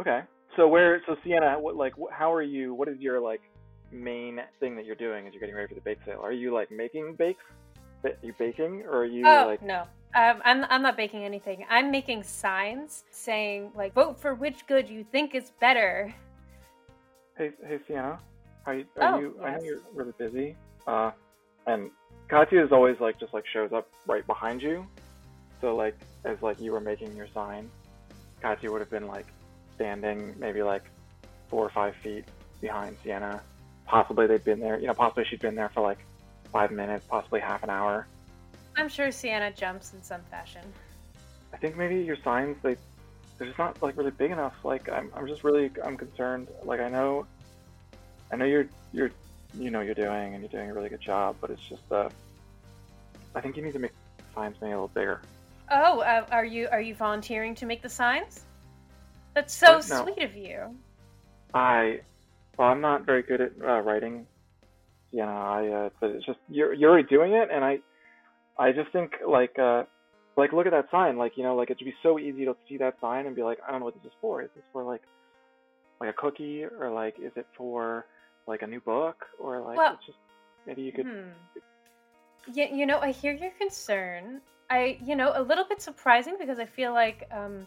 [0.00, 0.22] okay.
[0.56, 1.00] So where?
[1.06, 1.96] So Sienna, what like?
[1.96, 2.74] What, how are you?
[2.74, 3.40] What is your like
[3.90, 6.20] main thing that you're doing as you're getting ready for the bake sale?
[6.22, 7.42] Are you like making bakes?
[8.04, 9.62] Are you baking, or are you Oh like?
[9.62, 11.64] no, um, I'm I'm not baking anything.
[11.70, 16.14] I'm making signs saying like vote for which good you think is better.
[17.36, 18.18] Hey, hey, Sienna.
[18.66, 18.84] Are you?
[19.00, 20.56] Are Oh, you I know you're really busy.
[20.86, 21.12] Uh,
[21.66, 21.90] and
[22.28, 24.86] Katya is always like just like shows up right behind you.
[25.60, 27.70] So like as like you were making your sign,
[28.40, 29.26] Katya would have been like
[29.76, 30.84] standing maybe like
[31.48, 32.24] four or five feet
[32.60, 33.42] behind Sienna.
[33.86, 34.78] Possibly they'd been there.
[34.78, 35.98] You know, possibly she'd been there for like
[36.52, 38.06] five minutes, possibly half an hour.
[38.76, 40.62] I'm sure Sienna jumps in some fashion.
[41.52, 42.76] I think maybe your signs they
[43.38, 44.54] they're just not like really big enough.
[44.64, 46.48] Like I'm I'm just really I'm concerned.
[46.64, 47.26] Like I know
[48.32, 49.10] I know you're you're
[49.54, 52.08] you know you're doing and you're doing a really good job, but it's just uh
[53.34, 55.20] I think you need to make the signs maybe a little bigger.
[55.70, 58.44] Oh, uh, are you are you volunteering to make the signs?
[59.34, 59.80] That's so no.
[59.80, 60.76] sweet of you.
[61.54, 62.00] I
[62.56, 64.26] well I'm not very good at uh, writing.
[65.10, 67.80] You know, I uh but it's just you're you're already doing it and I
[68.58, 69.84] I just think like uh
[70.36, 71.16] like look at that sign.
[71.16, 73.58] Like you know, like it'd be so easy to see that sign and be like,
[73.66, 74.42] I don't know what this is for.
[74.42, 75.02] Is this for like
[76.00, 78.06] like a cookie or like is it for
[78.46, 80.18] like a new book or like Well- it's just
[80.66, 81.30] maybe you could Hmm.
[82.52, 84.40] Yeah, you know, I hear your concern.
[84.68, 87.66] I, you know, a little bit surprising because I feel like um,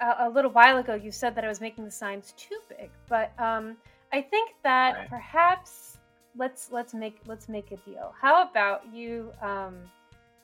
[0.00, 2.90] a, a little while ago you said that I was making the signs too big,
[3.08, 3.76] but um,
[4.12, 5.10] I think that Right.
[5.10, 5.98] perhaps
[6.36, 8.14] let's let's make let's make a deal.
[8.18, 9.32] How about you?
[9.42, 9.76] Um,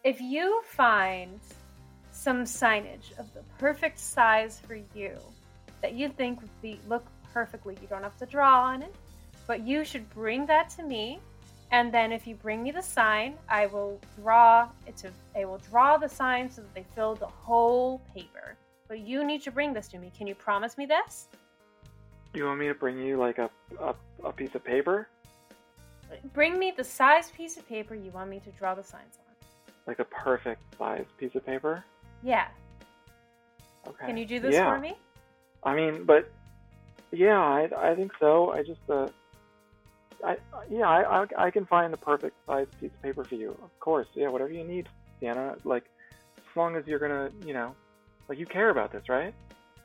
[0.05, 1.41] if you find
[2.13, 5.17] some signage of the perfect size for you
[5.83, 8.95] that you think would be look perfectly, you don't have to draw on it,
[9.47, 11.21] but you should bring that to me
[11.73, 15.61] and then if you bring me the sign, I will draw it to I will
[15.71, 18.57] draw the sign so that they fill the whole paper.
[18.89, 20.11] But you need to bring this to me.
[20.17, 21.29] Can you promise me this?
[22.33, 23.95] you want me to bring you like a a,
[24.25, 25.09] a piece of paper
[26.35, 29.30] Bring me the size piece of paper you want me to draw the signs on.
[29.87, 31.85] Like a perfect size piece of paper.
[32.23, 32.49] Yeah.
[33.87, 34.07] Okay.
[34.07, 34.73] Can you do this yeah.
[34.73, 34.97] for me?
[35.65, 36.31] I mean, but
[37.13, 38.53] yeah, I I think so.
[38.53, 39.09] I just uh,
[40.25, 40.37] I
[40.71, 43.51] yeah, I I, I can find the perfect size piece of paper for you.
[43.63, 45.57] Of course, yeah, whatever you need, Sienna.
[45.65, 45.85] Like,
[46.37, 47.75] as long as you're gonna, you know,
[48.29, 49.35] like you care about this, right?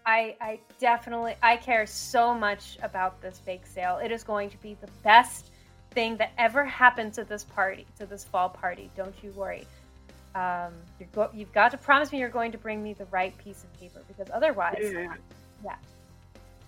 [0.06, 3.98] I, I definitely I care so much about this bake sale.
[3.98, 5.50] It is going to be the best
[5.92, 8.92] thing that ever happened to this party, to this fall party.
[8.96, 9.66] Don't you worry.
[10.36, 13.36] Um, you're go- you've got to promise me you're going to bring me the right
[13.38, 15.16] piece of paper because otherwise, Yeah, yeah,
[15.64, 15.76] yeah.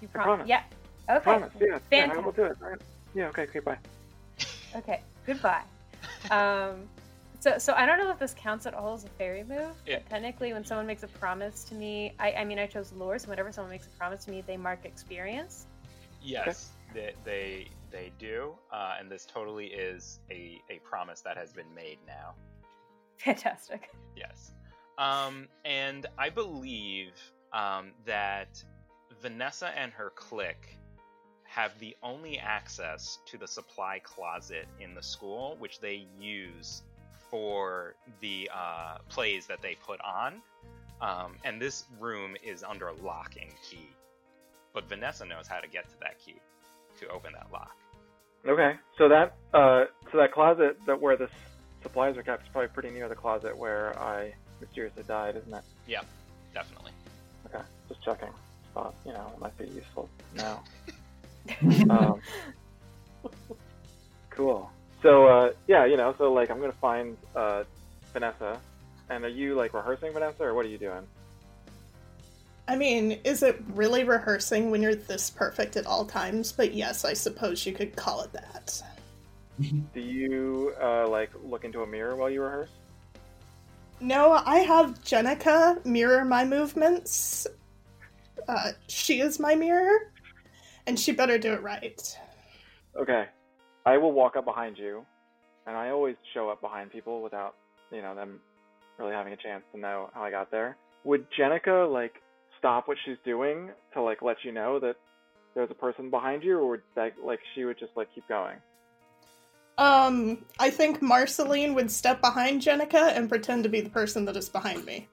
[0.02, 0.48] you I prom- promise.
[0.48, 0.64] Yeah.
[1.10, 1.20] Okay.
[1.24, 1.52] Promise.
[1.60, 2.58] Yeah, yeah, I will do it.
[2.64, 2.82] All right.
[3.14, 3.28] Yeah.
[3.28, 3.44] Okay.
[3.44, 3.60] Okay.
[3.60, 3.78] Bye.
[4.76, 5.02] Okay.
[5.26, 5.64] Goodbye.
[6.32, 6.88] um,
[7.40, 9.76] so so I don't know if this counts at all as a fairy move.
[9.86, 10.00] Yeah.
[10.00, 13.20] But technically, when someone makes a promise to me, I I mean I chose lore,
[13.20, 15.66] so whenever someone makes a promise to me, they mark experience.
[16.22, 21.54] Yes, they they, they do, uh, and this totally is a, a promise that has
[21.54, 22.34] been made now.
[23.18, 23.90] Fantastic.
[24.16, 24.52] Yes.
[24.98, 27.12] Um, and I believe
[27.54, 28.64] um, that
[29.22, 30.78] Vanessa and her clique
[31.44, 36.84] have the only access to the supply closet in the school, which they use
[37.30, 40.42] for the uh, plays that they put on.
[41.02, 43.90] Um, and this room is under lock and key.
[44.74, 46.36] But Vanessa knows how to get to that key
[47.00, 47.76] to open that lock.
[48.48, 48.74] Okay.
[48.98, 51.30] So that uh, so that closet that where the s-
[51.88, 55.64] supplies are kept is probably pretty near the closet where I mysteriously died, isn't it?
[55.88, 56.02] Yeah,
[56.54, 56.92] definitely.
[57.46, 57.64] Okay.
[57.88, 58.30] Just checking.
[58.74, 60.64] Thought you know it might be useful now.
[61.90, 62.20] um,
[64.30, 64.70] cool.
[65.02, 67.64] So uh, yeah, you know, so like I'm gonna find uh,
[68.12, 68.60] Vanessa,
[69.10, 71.08] and are you like rehearsing Vanessa, or what are you doing?
[72.68, 76.52] I mean, is it really rehearsing when you're this perfect at all times?
[76.52, 78.84] But yes, I suppose you could call it that.
[79.94, 82.70] Do you uh, like look into a mirror while you rehearse?
[84.00, 87.48] No, I have Jenica mirror my movements.
[88.48, 90.12] Uh, she is my mirror,
[90.86, 92.18] and she better do it right.
[93.00, 93.26] Okay.
[93.86, 95.06] I will walk up behind you,
[95.66, 97.56] and I always show up behind people without,
[97.92, 98.40] you know, them
[99.00, 100.78] really having a chance to know how I got there.
[101.04, 102.14] Would Jenica like
[102.60, 104.96] stop what she's doing to like let you know that
[105.56, 108.58] there's a person behind you, or would that like she would just like keep going?
[109.78, 114.36] Um, I think Marceline would step behind Jenica and pretend to be the person that
[114.36, 115.08] is behind me.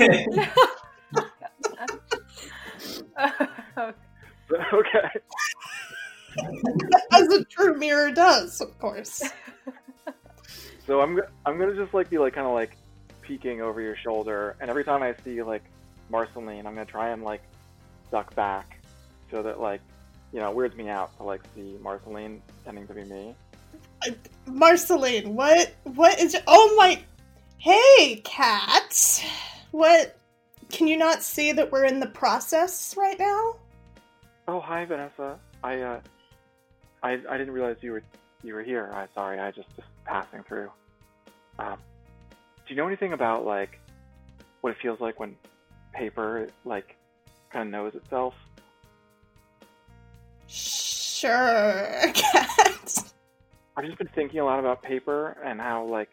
[0.00, 0.26] okay.
[7.12, 9.22] As a true mirror does, of course.
[10.88, 12.78] So I'm I'm gonna just like be like kind of like
[13.20, 15.62] peeking over your shoulder, and every time I see like
[16.10, 17.42] Marceline, I'm gonna try and like
[18.10, 18.80] duck back
[19.30, 19.82] so that like
[20.32, 23.34] you know it weirds me out to like see Marceline pretending to be me.
[24.46, 27.00] Marceline, what what is oh my
[27.58, 29.24] Hey Kat.
[29.72, 30.16] What
[30.70, 33.56] can you not see that we're in the process right now?
[34.46, 36.00] Oh hi Vanessa, I uh
[37.02, 38.02] I I didn't realize you were
[38.42, 38.90] you were here.
[38.94, 40.70] I sorry, I just just passing through.
[41.58, 41.78] Um,
[42.66, 43.78] do you know anything about like
[44.60, 45.34] what it feels like when
[45.92, 46.96] paper like
[47.50, 48.34] kind of knows itself?
[50.46, 52.12] Sure.
[53.78, 56.10] I've just been thinking a lot about paper and how like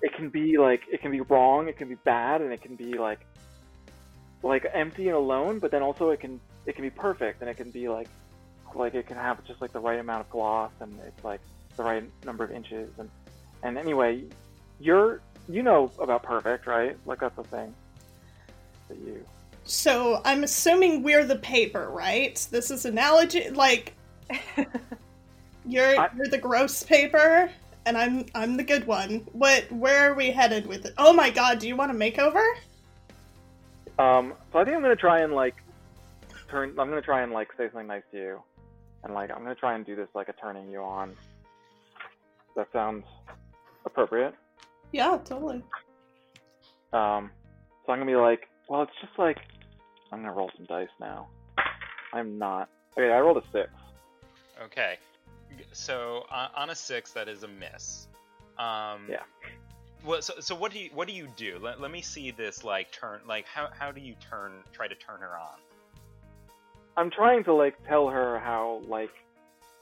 [0.00, 2.76] it can be like it can be wrong, it can be bad, and it can
[2.76, 3.20] be like
[4.42, 7.58] like empty and alone, but then also it can it can be perfect and it
[7.58, 8.08] can be like
[8.74, 11.40] like it can have just like the right amount of gloss and it's like
[11.76, 13.10] the right number of inches and
[13.62, 14.24] and anyway,
[14.80, 16.96] you're you know about perfect, right?
[17.04, 17.74] Like that's the thing
[18.88, 19.22] that you
[19.64, 22.34] So I'm assuming we're the paper, right?
[22.50, 23.92] This is analogy like
[25.66, 27.50] you're I- you're the gross paper
[27.86, 29.26] and I'm I'm the good one.
[29.32, 29.70] What?
[29.70, 30.94] Where are we headed with it?
[30.98, 31.58] Oh my god!
[31.60, 32.44] Do you want a makeover?
[33.98, 35.54] Um, so I think I'm gonna try and like
[36.50, 36.70] turn.
[36.70, 38.42] I'm gonna try and like say something nice to you,
[39.04, 41.14] and like I'm gonna try and do this like a turning you on.
[42.56, 43.04] That sounds
[43.84, 44.34] appropriate.
[44.92, 45.62] Yeah, totally.
[46.92, 47.30] Um,
[47.84, 49.38] so I'm gonna be like, well, it's just like
[50.12, 51.28] I'm gonna roll some dice now.
[52.12, 52.68] I'm not.
[52.98, 53.68] Okay, I rolled a six.
[54.64, 54.98] Okay.
[55.72, 58.08] So uh, on a six, that is a miss.
[58.58, 59.22] Um, Yeah.
[60.04, 61.58] Well, so, so what do you what do you do?
[61.60, 64.94] Let, let me see this like turn like how how do you turn try to
[64.94, 65.58] turn her on?
[66.96, 69.10] I'm trying to like tell her how like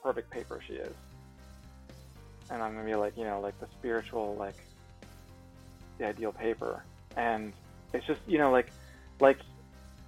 [0.01, 0.93] perfect paper she is,
[2.49, 4.55] and I'm gonna be like, you know, like the spiritual, like
[5.97, 6.83] the ideal paper,
[7.15, 7.53] and
[7.93, 8.69] it's just, you know, like,
[9.19, 9.39] like,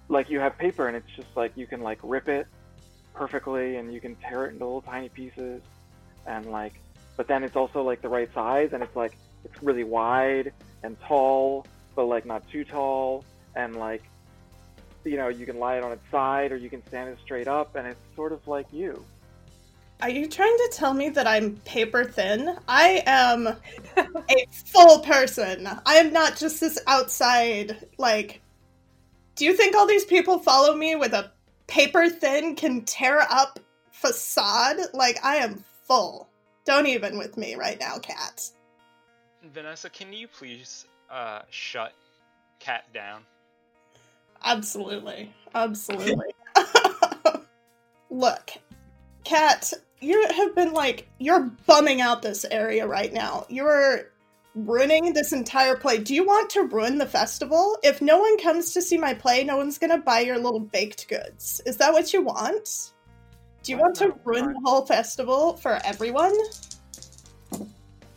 [0.08, 2.46] like you have paper, and it's just like you can like rip it
[3.18, 5.60] perfectly, and you can tear it into little tiny pieces,
[6.26, 6.74] and like,
[7.16, 10.52] but then it's also like the right size, and it's like it's really wide
[10.84, 11.66] and tall,
[11.96, 13.24] but like not too tall,
[13.56, 14.04] and like
[15.04, 17.48] you know, you can lie it on its side or you can stand it straight
[17.48, 19.04] up, and it's sort of like you.
[20.00, 22.56] Are you trying to tell me that I'm paper thin?
[22.68, 25.68] I am a full person.
[25.84, 28.40] I am not just this outside, like.
[29.34, 31.30] Do you think all these people follow me with a
[31.68, 33.60] paper thin, can tear up
[33.92, 34.78] facade?
[34.92, 36.28] Like, I am full.
[36.64, 38.50] Don't even with me right now, Kat.
[39.44, 41.92] Vanessa, can you please uh, shut
[42.58, 43.22] Kat down?
[44.44, 45.32] Absolutely.
[45.54, 46.26] Absolutely.
[48.10, 48.50] Look,
[49.24, 53.46] Kat, you have been like, you're bumming out this area right now.
[53.48, 54.10] You're
[54.66, 55.98] ruining this entire play.
[55.98, 57.76] Do you want to ruin the festival?
[57.82, 61.08] If no one comes to see my play, no one's gonna buy your little baked
[61.08, 61.60] goods.
[61.66, 62.92] Is that what you want?
[63.62, 66.36] Do you want to ruin the whole festival for everyone?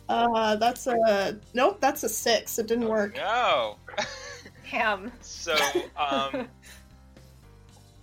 [0.08, 1.78] Uh, that's a nope.
[1.80, 2.58] That's a six.
[2.58, 3.16] It didn't work.
[3.16, 3.76] No.
[4.70, 5.12] Damn.
[5.20, 5.54] So,
[5.96, 6.48] um,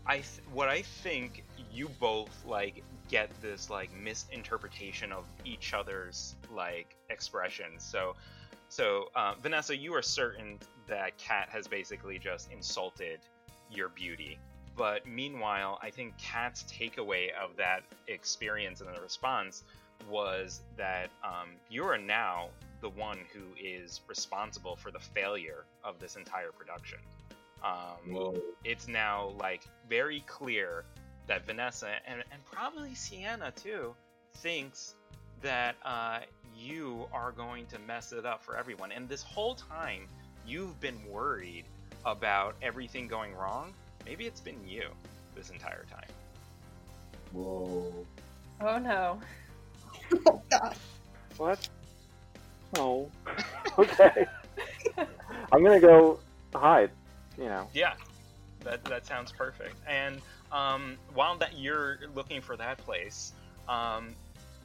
[0.05, 6.35] I th- what I think you both like get this like misinterpretation of each other's
[6.53, 7.83] like expressions.
[7.83, 8.15] So,
[8.69, 13.19] so um, Vanessa, you are certain that Kat has basically just insulted
[13.71, 14.39] your beauty.
[14.75, 19.63] But meanwhile, I think Kat's takeaway of that experience and the response
[20.09, 22.49] was that um, you are now
[22.81, 26.99] the one who is responsible for the failure of this entire production.
[27.63, 30.85] Um, it's now like very clear
[31.27, 33.93] that Vanessa and, and probably Sienna too
[34.37, 34.95] thinks
[35.41, 36.19] that uh,
[36.57, 38.91] you are going to mess it up for everyone.
[38.91, 40.07] And this whole time,
[40.45, 41.65] you've been worried
[42.05, 43.73] about everything going wrong.
[44.05, 44.89] Maybe it's been you
[45.35, 46.09] this entire time.
[47.31, 47.93] Whoa.
[48.61, 49.19] Oh no.
[50.27, 50.75] Oh god.
[51.37, 51.69] What?
[52.77, 53.07] Oh.
[53.77, 54.25] okay.
[55.51, 56.19] I'm gonna go
[56.55, 56.89] hide.
[57.37, 57.67] You know.
[57.73, 57.93] Yeah,
[58.63, 59.75] that that sounds perfect.
[59.87, 60.19] And
[60.51, 63.33] um, while that you're looking for that place,
[63.67, 64.15] um,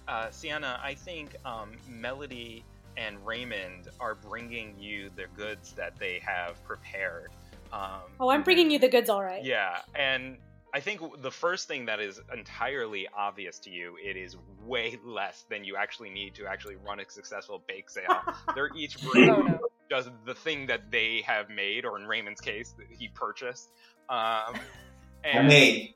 [0.08, 2.64] uh, Sienna, I think um, Melody
[2.96, 7.30] and Raymond are bringing you the goods that they have prepared.
[7.72, 9.44] Um, Oh, I'm bringing you the goods, all right.
[9.44, 10.36] Yeah, and
[10.72, 15.44] I think the first thing that is entirely obvious to you, it is way less
[15.50, 18.20] than you actually need to actually run a successful bake sale.
[18.54, 19.58] They're each bringing Oh no.
[19.90, 23.70] just the thing that they have made, or in Raymond's case, that he purchased.
[24.08, 24.54] Um,
[25.24, 25.94] and Made.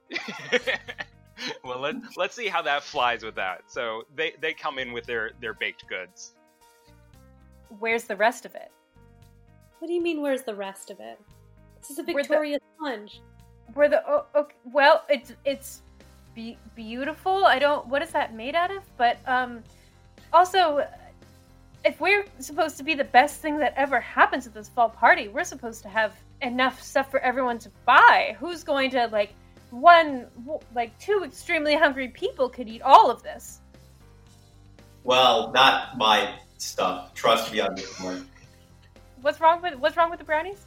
[1.64, 3.62] well, let let's see how that flies with that.
[3.66, 6.34] So they they come in with their their baked goods.
[7.78, 8.70] Where's the rest of it?
[9.78, 10.20] What do you mean?
[10.20, 11.20] Where's the rest of it?
[11.80, 13.20] This is a Where'd the- Victoria sponge.
[13.74, 15.82] Where the oh, okay, well, it's it's
[16.34, 17.45] be- beautiful.
[17.45, 17.86] I don't.
[17.86, 18.82] What is that made out of?
[18.97, 19.62] But um,
[20.32, 20.86] also,
[21.84, 25.28] if we're supposed to be the best thing that ever happens at this fall party,
[25.28, 28.36] we're supposed to have enough stuff for everyone to buy.
[28.41, 29.34] Who's going to like
[29.71, 30.27] one
[30.75, 33.61] like two extremely hungry people could eat all of this?
[35.05, 37.14] Well, not my stuff.
[37.14, 38.29] Trust me on this one.
[39.23, 40.64] What's wrong with what's wrong with the brownies?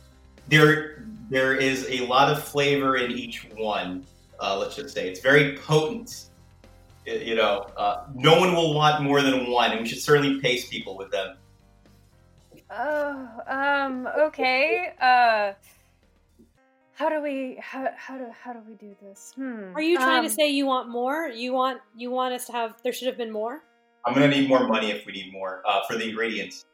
[0.48, 4.06] There, there is a lot of flavor in each one.
[4.40, 6.26] Uh, let's just say it's very potent.
[7.08, 10.40] Y- You know, uh, no one will want more than one, and we should certainly
[10.42, 11.38] pace people with them.
[12.70, 14.94] Oh, um, okay.
[15.00, 15.54] Uh,
[17.02, 19.34] how do we how how do how do we do this?
[19.36, 19.76] Hmm.
[19.76, 21.30] Are you trying um, to say you want more?
[21.30, 22.76] You want you want us to have?
[22.84, 23.64] There should have been more.
[24.06, 26.66] I'm gonna need more money if we need more uh, for the ingredients.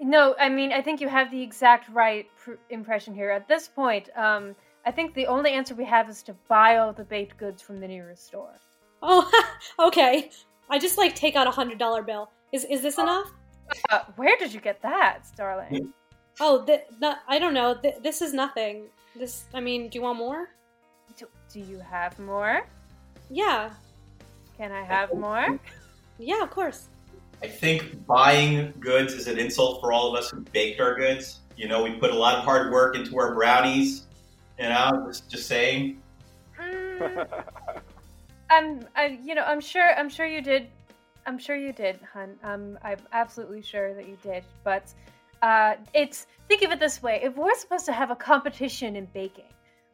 [0.00, 3.30] No, I mean I think you have the exact right pr- impression here.
[3.30, 4.56] At this point, um,
[4.86, 7.80] I think the only answer we have is to buy all the baked goods from
[7.80, 8.58] the nearest store.
[9.02, 9.30] Oh,
[9.78, 10.30] okay.
[10.70, 12.30] I just like take out a hundred dollar bill.
[12.50, 13.30] Is is this enough?
[13.90, 15.92] Uh, where did you get that, darling?
[16.40, 17.74] Oh, th- th- I don't know.
[17.74, 18.84] Th- this is nothing.
[19.16, 20.48] This, I mean, do you want more?
[21.16, 22.66] Do, do you have more?
[23.30, 23.70] Yeah,
[24.58, 25.58] Can I have more?
[26.18, 26.88] yeah, of course.
[27.42, 31.40] I think buying goods is an insult for all of us who baked our goods.
[31.56, 34.06] You know, we put a lot of hard work into our brownies.
[34.58, 36.00] You know, just, just saying.
[36.60, 37.28] Mm,
[38.50, 40.68] I'm, I, you know, I'm sure, I'm sure you did.
[41.26, 42.36] I'm sure you did, hun.
[42.42, 44.44] Um, I'm absolutely sure that you did.
[44.62, 44.92] But
[45.44, 49.06] uh, it's think of it this way: if we're supposed to have a competition in
[49.12, 49.52] baking,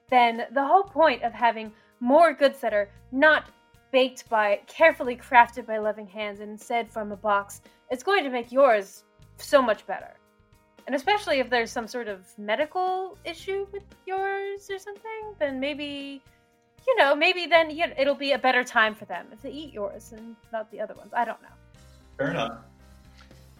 [0.08, 3.50] then the whole point of having more goods that are not
[3.90, 8.30] baked by carefully crafted by loving hands and instead from a box, it's going to
[8.30, 9.02] make yours
[9.38, 10.14] so much better.
[10.86, 16.22] And especially if there's some sort of medical issue with yours or something, then maybe
[16.86, 19.50] you know, maybe then you know, it'll be a better time for them if they
[19.50, 21.10] eat yours and not the other ones.
[21.12, 21.56] I don't know.
[22.18, 22.58] Fair enough.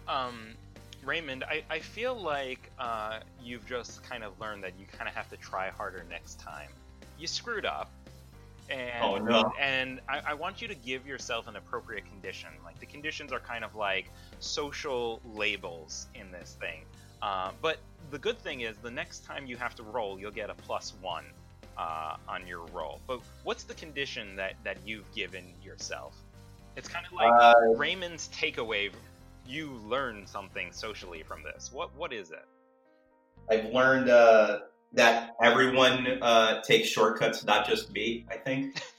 [0.07, 0.55] Um,
[1.03, 5.15] Raymond, I, I feel like uh, you've just kind of learned that you kind of
[5.15, 6.69] have to try harder next time.
[7.17, 7.91] You screwed up,
[8.69, 9.51] and Oh, no.
[9.59, 12.49] and I, I want you to give yourself an appropriate condition.
[12.63, 16.81] Like the conditions are kind of like social labels in this thing.
[17.21, 17.77] Uh, but
[18.09, 20.93] the good thing is, the next time you have to roll, you'll get a plus
[21.01, 21.25] one
[21.77, 22.99] uh, on your roll.
[23.07, 26.15] But what's the condition that that you've given yourself?
[26.75, 28.91] It's kind of like Uh, Raymond's takeaway.
[29.51, 31.71] You learn something socially from this.
[31.73, 32.45] What what is it?
[33.49, 34.59] I've learned uh,
[34.93, 38.25] that everyone uh, takes shortcuts, not just me.
[38.31, 38.81] I think.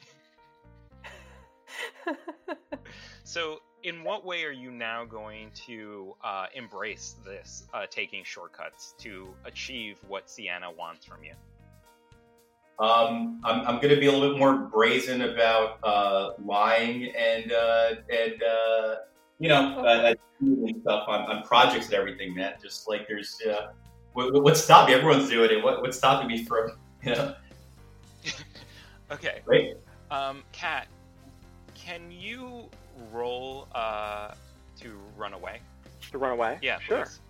[3.24, 8.94] so, in what way are you now going to uh, embrace this uh, taking shortcuts
[8.98, 11.32] to achieve what Sienna wants from you?
[12.78, 17.52] Um, I'm, I'm going to be a little bit more brazen about uh, lying and
[17.52, 18.96] uh, and uh,
[19.42, 20.14] you know uh, uh,
[20.82, 22.54] stuff on, on projects and everything, man.
[22.62, 23.72] Just like there's uh,
[24.12, 24.94] what, what- what's stopping?
[24.94, 25.64] Everyone's doing it.
[25.64, 26.70] What, what's stopping me from
[27.04, 27.34] you know?
[29.10, 29.74] Okay, Right?
[30.10, 30.86] um, Kat,
[31.74, 32.70] can you
[33.12, 34.32] roll uh,
[34.80, 35.60] to run away?
[36.12, 36.58] to run away?
[36.62, 37.04] Yeah, sure.
[37.04, 37.20] please.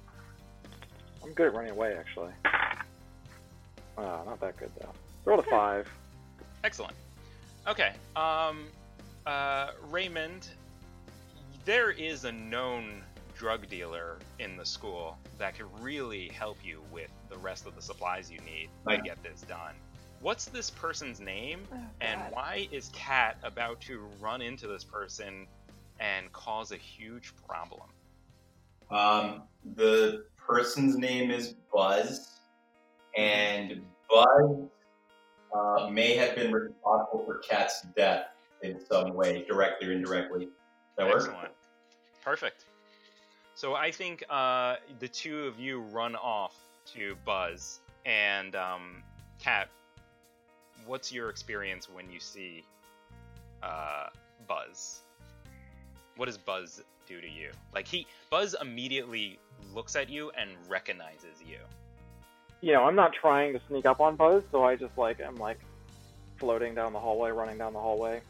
[1.25, 2.33] I'm good at running away, actually.
[2.45, 4.93] Uh, not that good though.
[5.25, 5.89] Roll a five.
[6.63, 6.95] Excellent.
[7.67, 7.93] Okay.
[8.17, 8.67] Um,
[9.27, 10.49] uh, Raymond,
[11.65, 13.03] there is a known
[13.37, 17.83] drug dealer in the school that could really help you with the rest of the
[17.83, 19.75] supplies you need to get this done.
[20.21, 22.33] What's this person's name, Oh, and God.
[22.33, 25.47] why is Kat about to run into this person
[25.99, 27.89] and cause a huge problem?
[28.91, 29.43] Um,
[29.75, 32.41] the person's name is Buzz,
[33.17, 34.69] and Buzz
[35.57, 38.27] uh, may have been responsible for Kat's death
[38.63, 40.49] in some way, directly or indirectly.
[40.97, 41.17] Does that work?
[41.17, 41.53] Excellent.
[42.25, 42.65] Perfect.
[43.55, 46.55] So I think uh, the two of you run off
[46.95, 49.03] to Buzz and um,
[49.39, 49.69] Kat.
[50.87, 52.65] What's your experience when you see
[53.63, 54.07] uh,
[54.49, 55.03] Buzz?
[56.17, 57.51] What does Buzz do to you?
[57.75, 59.39] Like he Buzz immediately
[59.75, 61.59] looks at you and recognizes you.
[62.61, 65.37] You know, I'm not trying to sneak up on Buzz, so I just like am
[65.37, 65.59] like
[66.37, 68.21] floating down the hallway, running down the hallway.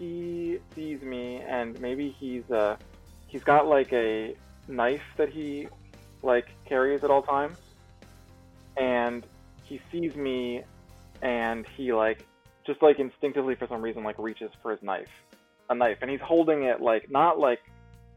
[0.00, 2.76] He sees me, and maybe he's uh
[3.28, 4.34] he's got like a
[4.66, 5.68] knife that he
[6.22, 7.58] like carries at all times,
[8.78, 9.22] and
[9.64, 10.62] he sees me,
[11.22, 12.26] and he like
[12.66, 15.10] just like instinctively for some reason like reaches for his knife,
[15.68, 17.60] a knife, and he's holding it like not like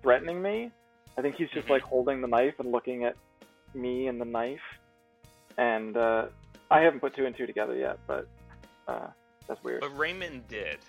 [0.02, 0.72] threatening me.
[1.18, 1.72] I think he's just Mhm.
[1.72, 3.16] like holding the knife and looking at
[3.76, 4.62] me and the knife
[5.58, 6.28] and uh,
[6.72, 8.28] I haven't put two and two together yet, but
[8.88, 9.08] uh,
[9.48, 9.82] that's weird.
[9.82, 10.80] But Raymond did.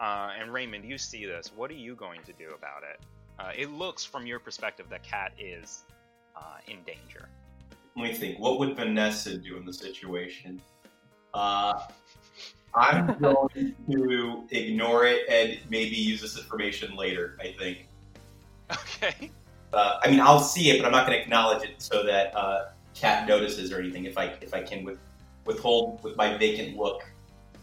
[0.00, 1.50] Uh, and Raymond, you see this.
[1.54, 3.00] What are you going to do about it?
[3.38, 5.84] Uh, it looks, from your perspective, that Kat is
[6.36, 7.28] uh, in danger.
[7.96, 8.38] Let me think.
[8.38, 10.60] What would Vanessa do in the situation?
[11.34, 11.80] Uh,
[12.74, 17.36] I'm going to ignore it and maybe use this information later.
[17.40, 17.88] I think.
[18.70, 19.30] Okay.
[19.72, 22.34] Uh, I mean, I'll see it, but I'm not going to acknowledge it so that
[22.36, 24.04] uh, Kat notices or anything.
[24.04, 24.98] If I if I can with
[25.44, 27.02] withhold with my vacant look.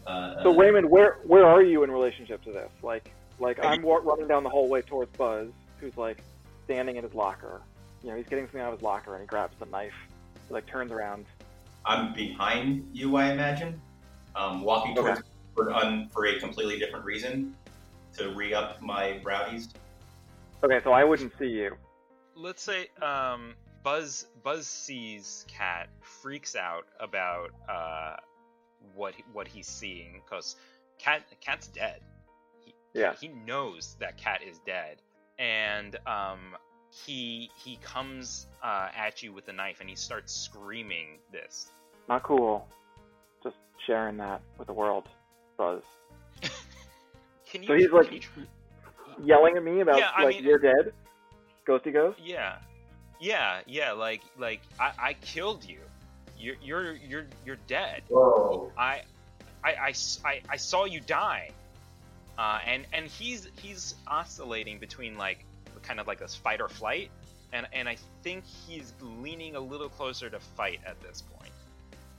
[0.06, 2.70] Uh, so Raymond, where where are you in relationship to this?
[2.82, 5.48] Like like I'm wa- running down the hallway towards Buzz,
[5.80, 6.18] who's like
[6.64, 7.60] standing in his locker.
[8.02, 9.94] You know, he's getting something out of his locker, and he grabs the knife.
[10.46, 11.26] He, like turns around.
[11.84, 13.80] I'm behind you, I imagine,
[14.34, 15.22] um, walking towards
[15.54, 17.54] for, un, for a completely different reason
[18.16, 19.68] to re up my brownies.
[20.62, 21.76] Okay, so I wouldn't see you.
[22.34, 28.16] Let's say um, Buzz Buzz sees Kat, freaks out about uh,
[28.94, 30.56] what what he's seeing because
[30.98, 32.00] Kat Kat's dead.
[32.64, 33.14] He, Yeah.
[33.20, 35.02] He knows that Kat is dead,
[35.38, 36.56] and um,
[36.90, 41.70] he he comes uh, at you with a knife, and he starts screaming this.
[42.08, 42.66] Not cool.
[43.42, 43.56] Just
[43.86, 45.08] sharing that with the world.
[45.58, 45.82] Buzz.
[47.50, 47.68] Can you?
[47.68, 48.40] So he's like- can you tr-
[49.24, 50.92] Yelling at me about Yeah, like mean- you're dead.
[51.66, 52.18] Ghosty ghost.
[52.22, 52.58] Yeah,
[53.18, 53.92] yeah, yeah.
[53.92, 55.80] Like, like I, I killed you.
[56.38, 58.02] You're, you're, you're, you're dead.
[58.08, 58.70] Whoa.
[58.76, 59.02] I,
[59.64, 61.50] I, I s- I- I saw you die.
[62.38, 65.46] Uh, and and he's he's oscillating between like
[65.82, 67.10] kind of like this fight or flight,
[67.54, 71.50] and and I think he's leaning a little closer to fight at this point.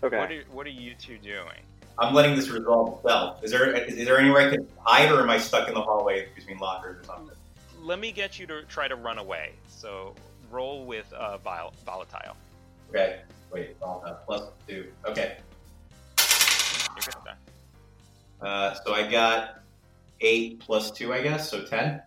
[0.04, 0.18] Okay.
[0.18, 1.62] What are what are you two doing?
[2.00, 3.44] I'm letting this resolve itself.
[3.44, 6.30] Is there is, there anywhere I can hide, or am I stuck in the hallway
[6.34, 7.36] between lockers or something?
[7.84, 9.52] Let me get you to try to run away.
[9.68, 10.16] So
[10.50, 12.36] roll with uh, vol- volatile.
[12.90, 13.20] Okay.
[13.58, 13.76] Wait.
[13.82, 14.92] Uh, plus two.
[15.06, 15.38] Okay.
[16.20, 17.38] You're good at.
[18.48, 19.64] Uh, so I got
[20.22, 21.50] eight plus two, I guess.
[21.50, 22.02] So ten.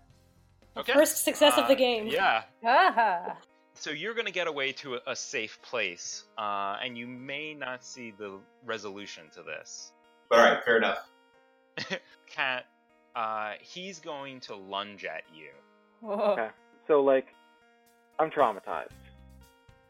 [0.76, 0.92] Okay.
[0.92, 2.06] First success of Uh, the game.
[2.06, 2.42] Yeah.
[2.64, 3.36] Ah.
[3.74, 7.54] So you're going to get away to a, a safe place, uh, and you may
[7.54, 9.92] not see the resolution to this.
[10.28, 11.08] But all right, fair enough.
[12.28, 12.66] Kat,
[13.16, 15.48] uh, he's going to lunge at you.
[16.00, 16.14] Whoa.
[16.32, 16.48] Okay.
[16.86, 17.34] So like,
[18.20, 18.90] I'm traumatized.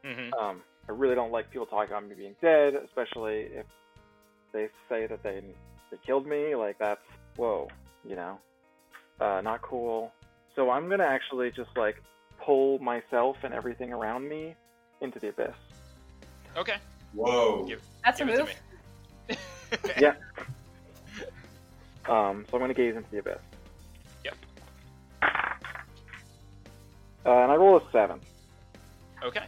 [0.05, 3.65] hmm Um, I really don't like people talking about me being dead, especially if
[4.53, 5.41] they say that they
[5.93, 6.57] they killed me.
[6.57, 7.01] Like that's
[7.37, 7.69] whoa,
[8.05, 8.41] you know,
[9.21, 10.13] uh, not cool.
[10.57, 12.03] So I'm gonna actually just like
[12.45, 14.57] pull myself and everything around me
[15.01, 15.55] into the abyss.
[16.57, 16.75] Okay.
[17.15, 17.65] Whoa.
[17.69, 18.45] Give- That's a Give it to
[19.29, 19.39] move.
[20.01, 20.15] Yeah.
[22.09, 23.39] Um, so I'm gonna gaze into the abyss.
[24.25, 24.35] Yep.
[25.23, 25.29] Uh,
[27.25, 28.19] and I roll a seven.
[29.23, 29.45] Okay.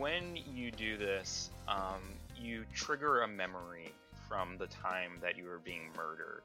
[0.00, 2.00] When you do this, um,
[2.34, 3.92] you trigger a memory
[4.26, 6.40] from the time that you were being murdered.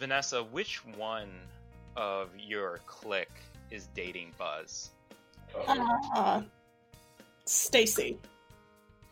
[0.00, 1.30] Vanessa, which one
[1.94, 3.28] of your clique
[3.70, 4.90] is dating Buzz?
[5.68, 6.42] Uh,
[7.44, 8.18] Stacy.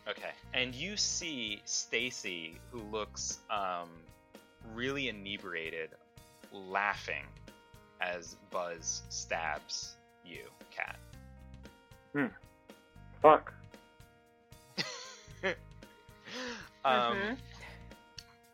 [0.09, 0.31] Okay.
[0.53, 3.87] And you see Stacy, who looks um,
[4.75, 5.91] really inebriated,
[6.51, 7.23] laughing
[8.01, 10.99] as Buzz stabs you, Kat.
[12.11, 12.25] Hmm.
[13.21, 13.53] Fuck.
[16.85, 17.37] Um, Mhm.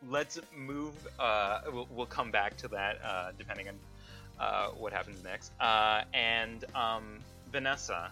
[0.08, 0.92] Let's move.
[1.18, 3.74] Uh, we'll, we'll come back to that uh, depending on
[4.38, 5.52] uh, what happens next.
[5.58, 7.18] Uh, and um,
[7.50, 8.10] Vanessa,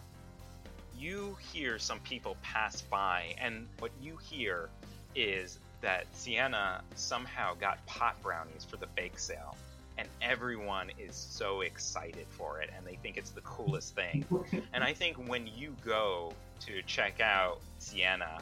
[0.98, 4.70] you hear some people pass by, and what you hear
[5.14, 9.54] is that Sienna somehow got pot brownies for the bake sale.
[9.96, 14.24] And everyone is so excited for it, and they think it's the coolest thing.
[14.72, 16.32] And I think when you go
[16.66, 18.38] to check out Sienna,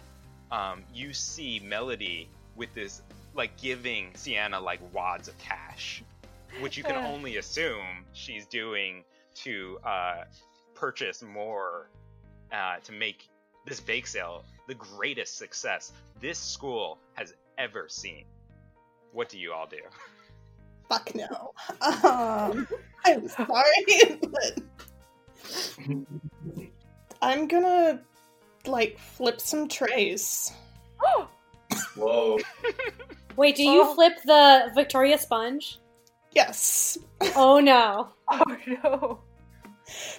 [0.52, 3.02] um, you see Melody with this,
[3.34, 6.04] like giving Sienna like wads of cash,
[6.60, 7.08] which you can Uh.
[7.08, 9.02] only assume she's doing
[9.34, 10.24] to uh,
[10.74, 11.88] purchase more
[12.52, 13.28] uh, to make
[13.66, 18.24] this bake sale the greatest success this school has ever seen.
[19.12, 19.78] What do you all do?
[20.88, 21.52] Fuck no.
[21.80, 22.68] Um,
[23.04, 24.60] I'm sorry, but
[27.22, 28.00] I'm gonna
[28.66, 30.52] like flip some trays.
[31.96, 32.38] Whoa.
[33.36, 33.94] Wait, do you Oh.
[33.94, 35.78] flip the Victoria sponge?
[36.32, 36.98] Yes.
[37.36, 38.08] Oh no.
[38.30, 39.20] oh no.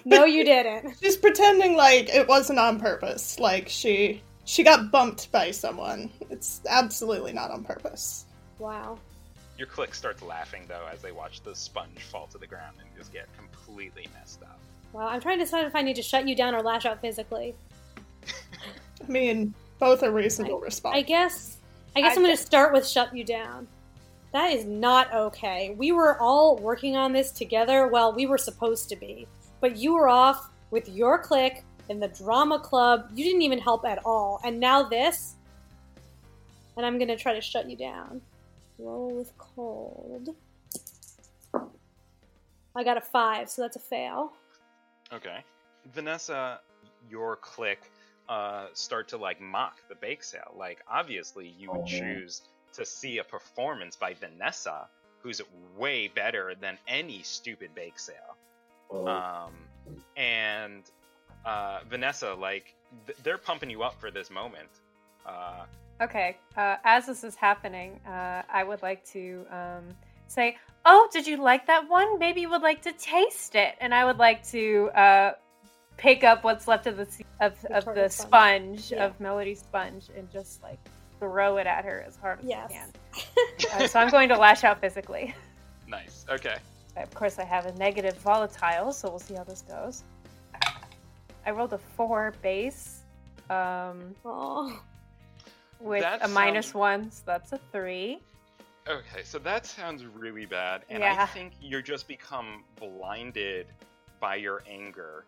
[0.04, 0.96] No, you didn't.
[1.02, 3.38] She's pretending like it wasn't on purpose.
[3.38, 6.10] Like she she got bumped by someone.
[6.30, 8.24] It's absolutely not on purpose.
[8.58, 8.98] Wow.
[9.58, 12.88] Your clique starts laughing though as they watch the sponge fall to the ground and
[12.96, 14.58] just get completely messed up.
[14.92, 17.00] Well, I'm trying to decide if I need to shut you down or lash out
[17.00, 17.54] physically.
[19.02, 21.04] I mean, both are reasonable I responses.
[21.06, 21.56] guess
[21.96, 23.68] I guess I I'm going to start with shut you down.
[24.32, 25.76] That is not okay.
[25.78, 27.86] We were all working on this together.
[27.86, 29.28] Well, we were supposed to be.
[29.60, 33.10] But you were off with your clique in the drama club.
[33.14, 34.40] You didn't even help at all.
[34.44, 35.36] And now this.
[36.76, 38.20] And I'm going to try to shut you down.
[38.78, 40.30] Roll with cold.
[42.74, 44.32] I got a 5, so that's a fail.
[45.12, 45.44] Okay.
[45.92, 46.58] Vanessa,
[47.08, 47.88] your clique
[48.28, 50.54] uh, start to like mock the bake sale.
[50.56, 51.84] Like obviously you would Oh.
[51.86, 52.42] choose
[52.74, 54.88] to see a performance by Vanessa,
[55.20, 55.40] who's
[55.76, 58.36] way better than any stupid bake sale.
[58.88, 59.06] Whoa.
[59.06, 59.52] Um,
[60.16, 60.82] and
[61.44, 62.74] uh, Vanessa, like
[63.06, 64.68] th- they're pumping you up for this moment.
[65.26, 65.64] Uh,
[66.00, 69.84] Okay, uh, as this is happening, uh, I would like to um,
[70.26, 72.18] say, "Oh, did you like that one?
[72.18, 75.32] Maybe you would like to taste it." And I would like to uh,
[75.96, 77.06] pick up what's left of the
[77.40, 78.80] of, of the sponge.
[78.80, 79.04] sponge Yeah.
[79.06, 80.78] of Melody's sponge and just like
[81.20, 82.70] throw it at her as hard as Yes.
[82.70, 82.92] I can.
[83.84, 85.34] Uh, so I'm going to lash out physically.
[85.88, 86.24] nice.
[86.28, 86.56] Okay.
[86.96, 90.04] Of course, I have a negative volatile, so we'll see how this goes.
[91.46, 93.00] I rolled a four base.
[93.50, 94.80] Um, Oh.
[95.80, 98.20] with That a sounds- one, so that's a three.
[98.88, 101.16] Okay, so that sounds really bad, and Yeah.
[101.18, 103.66] I think you're just become blinded
[104.20, 105.24] by your anger.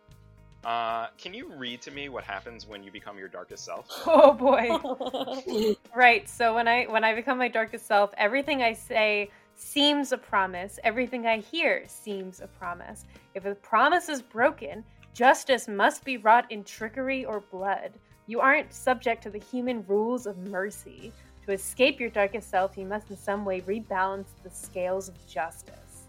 [0.63, 3.87] Uh, can you read to me what happens when you become your darkest self?
[4.07, 5.75] Oh boy.
[5.95, 6.27] right.
[6.27, 10.79] So when I when I become my darkest self, everything I say seems a promise.
[10.83, 13.05] Everything I hear seems a promise.
[13.35, 14.83] If a promise is broken,
[15.13, 17.91] justice must be wrought in trickery or blood.
[18.27, 21.11] You aren't subject to the human rules of mercy.
[21.45, 26.03] To escape your darkest self, you must in some way rebalance the scales of justice.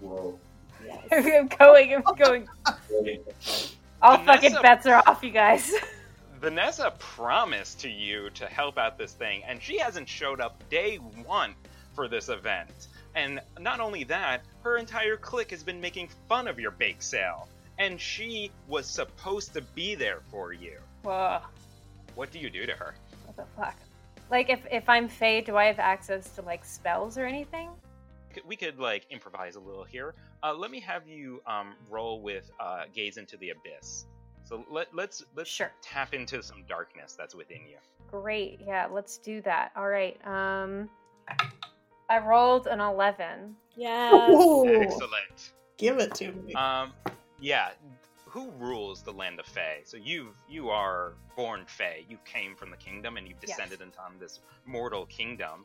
[0.00, 0.38] Whoa.
[1.12, 2.48] I'm going, I'm going.
[4.02, 5.72] All fucking Vanessa- bets are off, you guys.
[6.40, 10.96] Vanessa promised to you to help out this thing, and she hasn't showed up day
[10.96, 11.54] one
[11.94, 12.88] for this event.
[13.14, 17.48] And not only that, her entire clique has been making fun of your bake sale,
[17.78, 20.78] and she was supposed to be there for you.
[21.04, 21.38] Whoa.
[22.16, 22.94] What do you do to her?
[23.26, 23.76] What the fuck?
[24.28, 27.70] Like, if if I'm Fae, do I have access to like spells or anything?
[28.46, 30.14] We could like improvise a little here.
[30.44, 34.06] Uh, let me have you um, roll with uh, gaze into the abyss.
[34.44, 35.70] So let, let's let's Sure.
[35.82, 37.76] tap into some darkness that's within you.
[38.10, 38.60] Great.
[38.66, 39.70] Yeah, let's do that.
[39.76, 40.18] All right.
[40.26, 40.88] Um,
[42.10, 43.56] I rolled an eleven.
[43.76, 44.28] yes.
[44.34, 45.52] Ooh, Excellent.
[45.78, 46.54] give it to me.
[46.54, 46.92] Um,
[47.40, 47.70] yeah.
[48.26, 49.80] Who rules the land of Fae?
[49.84, 52.04] So you you are born Fae.
[52.08, 53.56] You came from the kingdom and you've Yes.
[53.58, 55.64] descended into this mortal kingdom.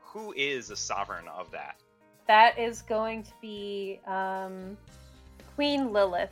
[0.00, 1.76] Who is the sovereign of that?
[2.28, 4.76] That is going to be um,
[5.56, 6.30] Queen Lilith.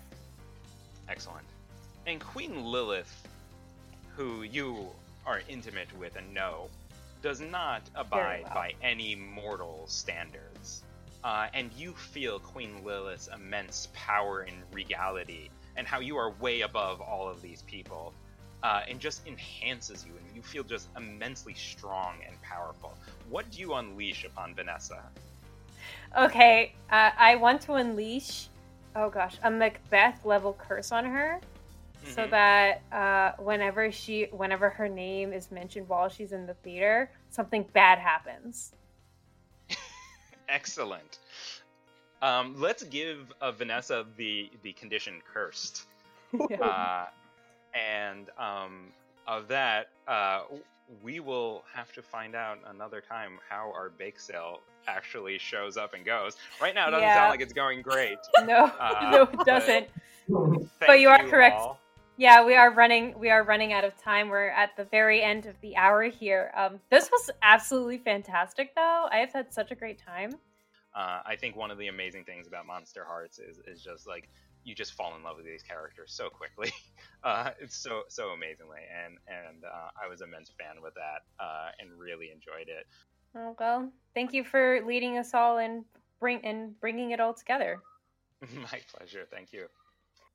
[1.08, 1.46] Excellent.
[2.06, 3.26] And Queen Lilith,
[4.14, 4.88] who you
[5.24, 6.68] are intimate with and know,
[7.22, 8.54] does not abide well.
[8.54, 10.82] by any mortal standards.
[11.24, 16.60] Uh, and you feel Queen Lilith's immense power and regality, and how you are way
[16.60, 18.12] above all of these people.
[18.62, 22.92] Uh, and just enhances you, and you feel just immensely strong and powerful.
[23.30, 25.02] What do you unleash upon Vanessa?
[26.16, 28.48] Okay, uh, I want to unleash.
[28.94, 31.40] Oh gosh, a Macbeth level curse on her,
[32.04, 32.30] so Mhm.
[32.30, 37.64] that uh, whenever she, whenever her name is mentioned while she's in the theater, something
[37.74, 38.72] bad happens.
[40.48, 41.18] Excellent.
[42.22, 45.84] Um, let's give uh, Vanessa the the condition cursed,
[46.62, 47.06] uh,
[47.74, 48.92] and um,
[49.26, 50.62] of that, uh, w-
[51.02, 55.94] we will have to find out another time how our bake sale actually shows up
[55.94, 56.36] and goes.
[56.60, 57.14] Right now, it doesn't Yeah.
[57.14, 58.18] sound like it's going great.
[58.44, 59.88] No, Uh, no, it doesn't.
[60.86, 61.56] But you are correct.
[61.60, 61.80] all.
[62.18, 63.18] Yeah, we are running.
[63.18, 64.28] We are running out of time.
[64.30, 66.50] We're at the very end of the hour here.
[66.56, 69.06] Um, this was absolutely fantastic, though.
[69.10, 70.30] I have had such a great time.
[70.94, 74.30] Uh, I think one of the amazing things about Monsterhearts is is just like
[74.66, 76.72] you just fall in love with these characters so quickly.
[77.24, 81.24] Uh, it's so so amazingly, and and uh, I was an immense fan with that,
[81.42, 82.86] uh, and really enjoyed it.
[83.34, 85.84] Oh, well, thank you for leading us all and
[86.20, 87.80] bring and bringing it all together.
[88.54, 89.26] My pleasure.
[89.28, 89.66] Thank you.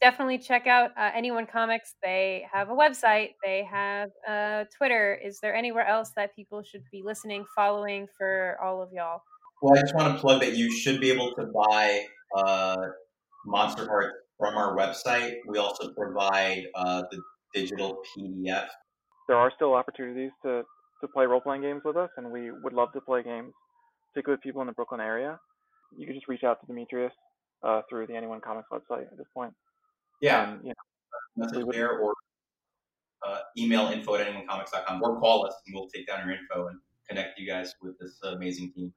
[0.02, 1.96] Definitely check out uh, Anyone Comics.
[2.04, 3.36] They have a website.
[3.42, 5.18] They have uh, Twitter.
[5.24, 9.22] Is there anywhere else that people should be listening, following for all of y'all?
[9.62, 12.06] Well, I just want to plug that you should be able to buy
[12.36, 12.88] uh,
[13.48, 15.36] Monsterhearts from our website.
[15.48, 17.22] We also provide uh, the
[17.54, 18.68] digital PDF.
[19.28, 20.64] There are still opportunities to,
[21.02, 23.54] to play role playing games with us, and we would love to play games,
[24.14, 25.40] particularly with people in the Brooklyn area.
[25.98, 27.14] You can just reach out to Demetrius
[27.64, 29.54] uh, through the Anyone Comics website at this point.
[30.22, 30.74] Yeah, you know,
[31.36, 32.14] message there or
[33.26, 36.80] uh, email info at anyonecomics.com or call us and we'll take down your info and
[37.08, 38.94] connect you guys with this amazing team.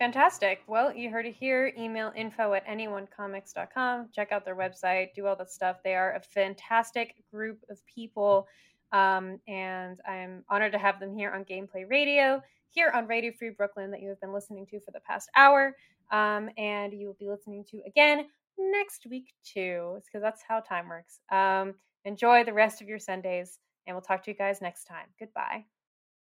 [0.00, 0.62] Fantastic.
[0.66, 1.74] Well, you heard it here.
[1.78, 4.08] Email info at anyonecomics.com.
[4.14, 5.76] Check out their website, do all that stuff.
[5.84, 8.48] They are a fantastic group of people.
[8.92, 13.50] Um, and I'm honored to have them here on Gameplay Radio, here on Radio Free
[13.50, 15.76] Brooklyn, that you have been listening to for the past hour.
[16.10, 18.24] Um, and you will be listening to again
[18.58, 21.20] next week, too, because that's how time works.
[21.30, 21.74] Um,
[22.06, 25.08] enjoy the rest of your Sundays, and we'll talk to you guys next time.
[25.18, 25.66] Goodbye.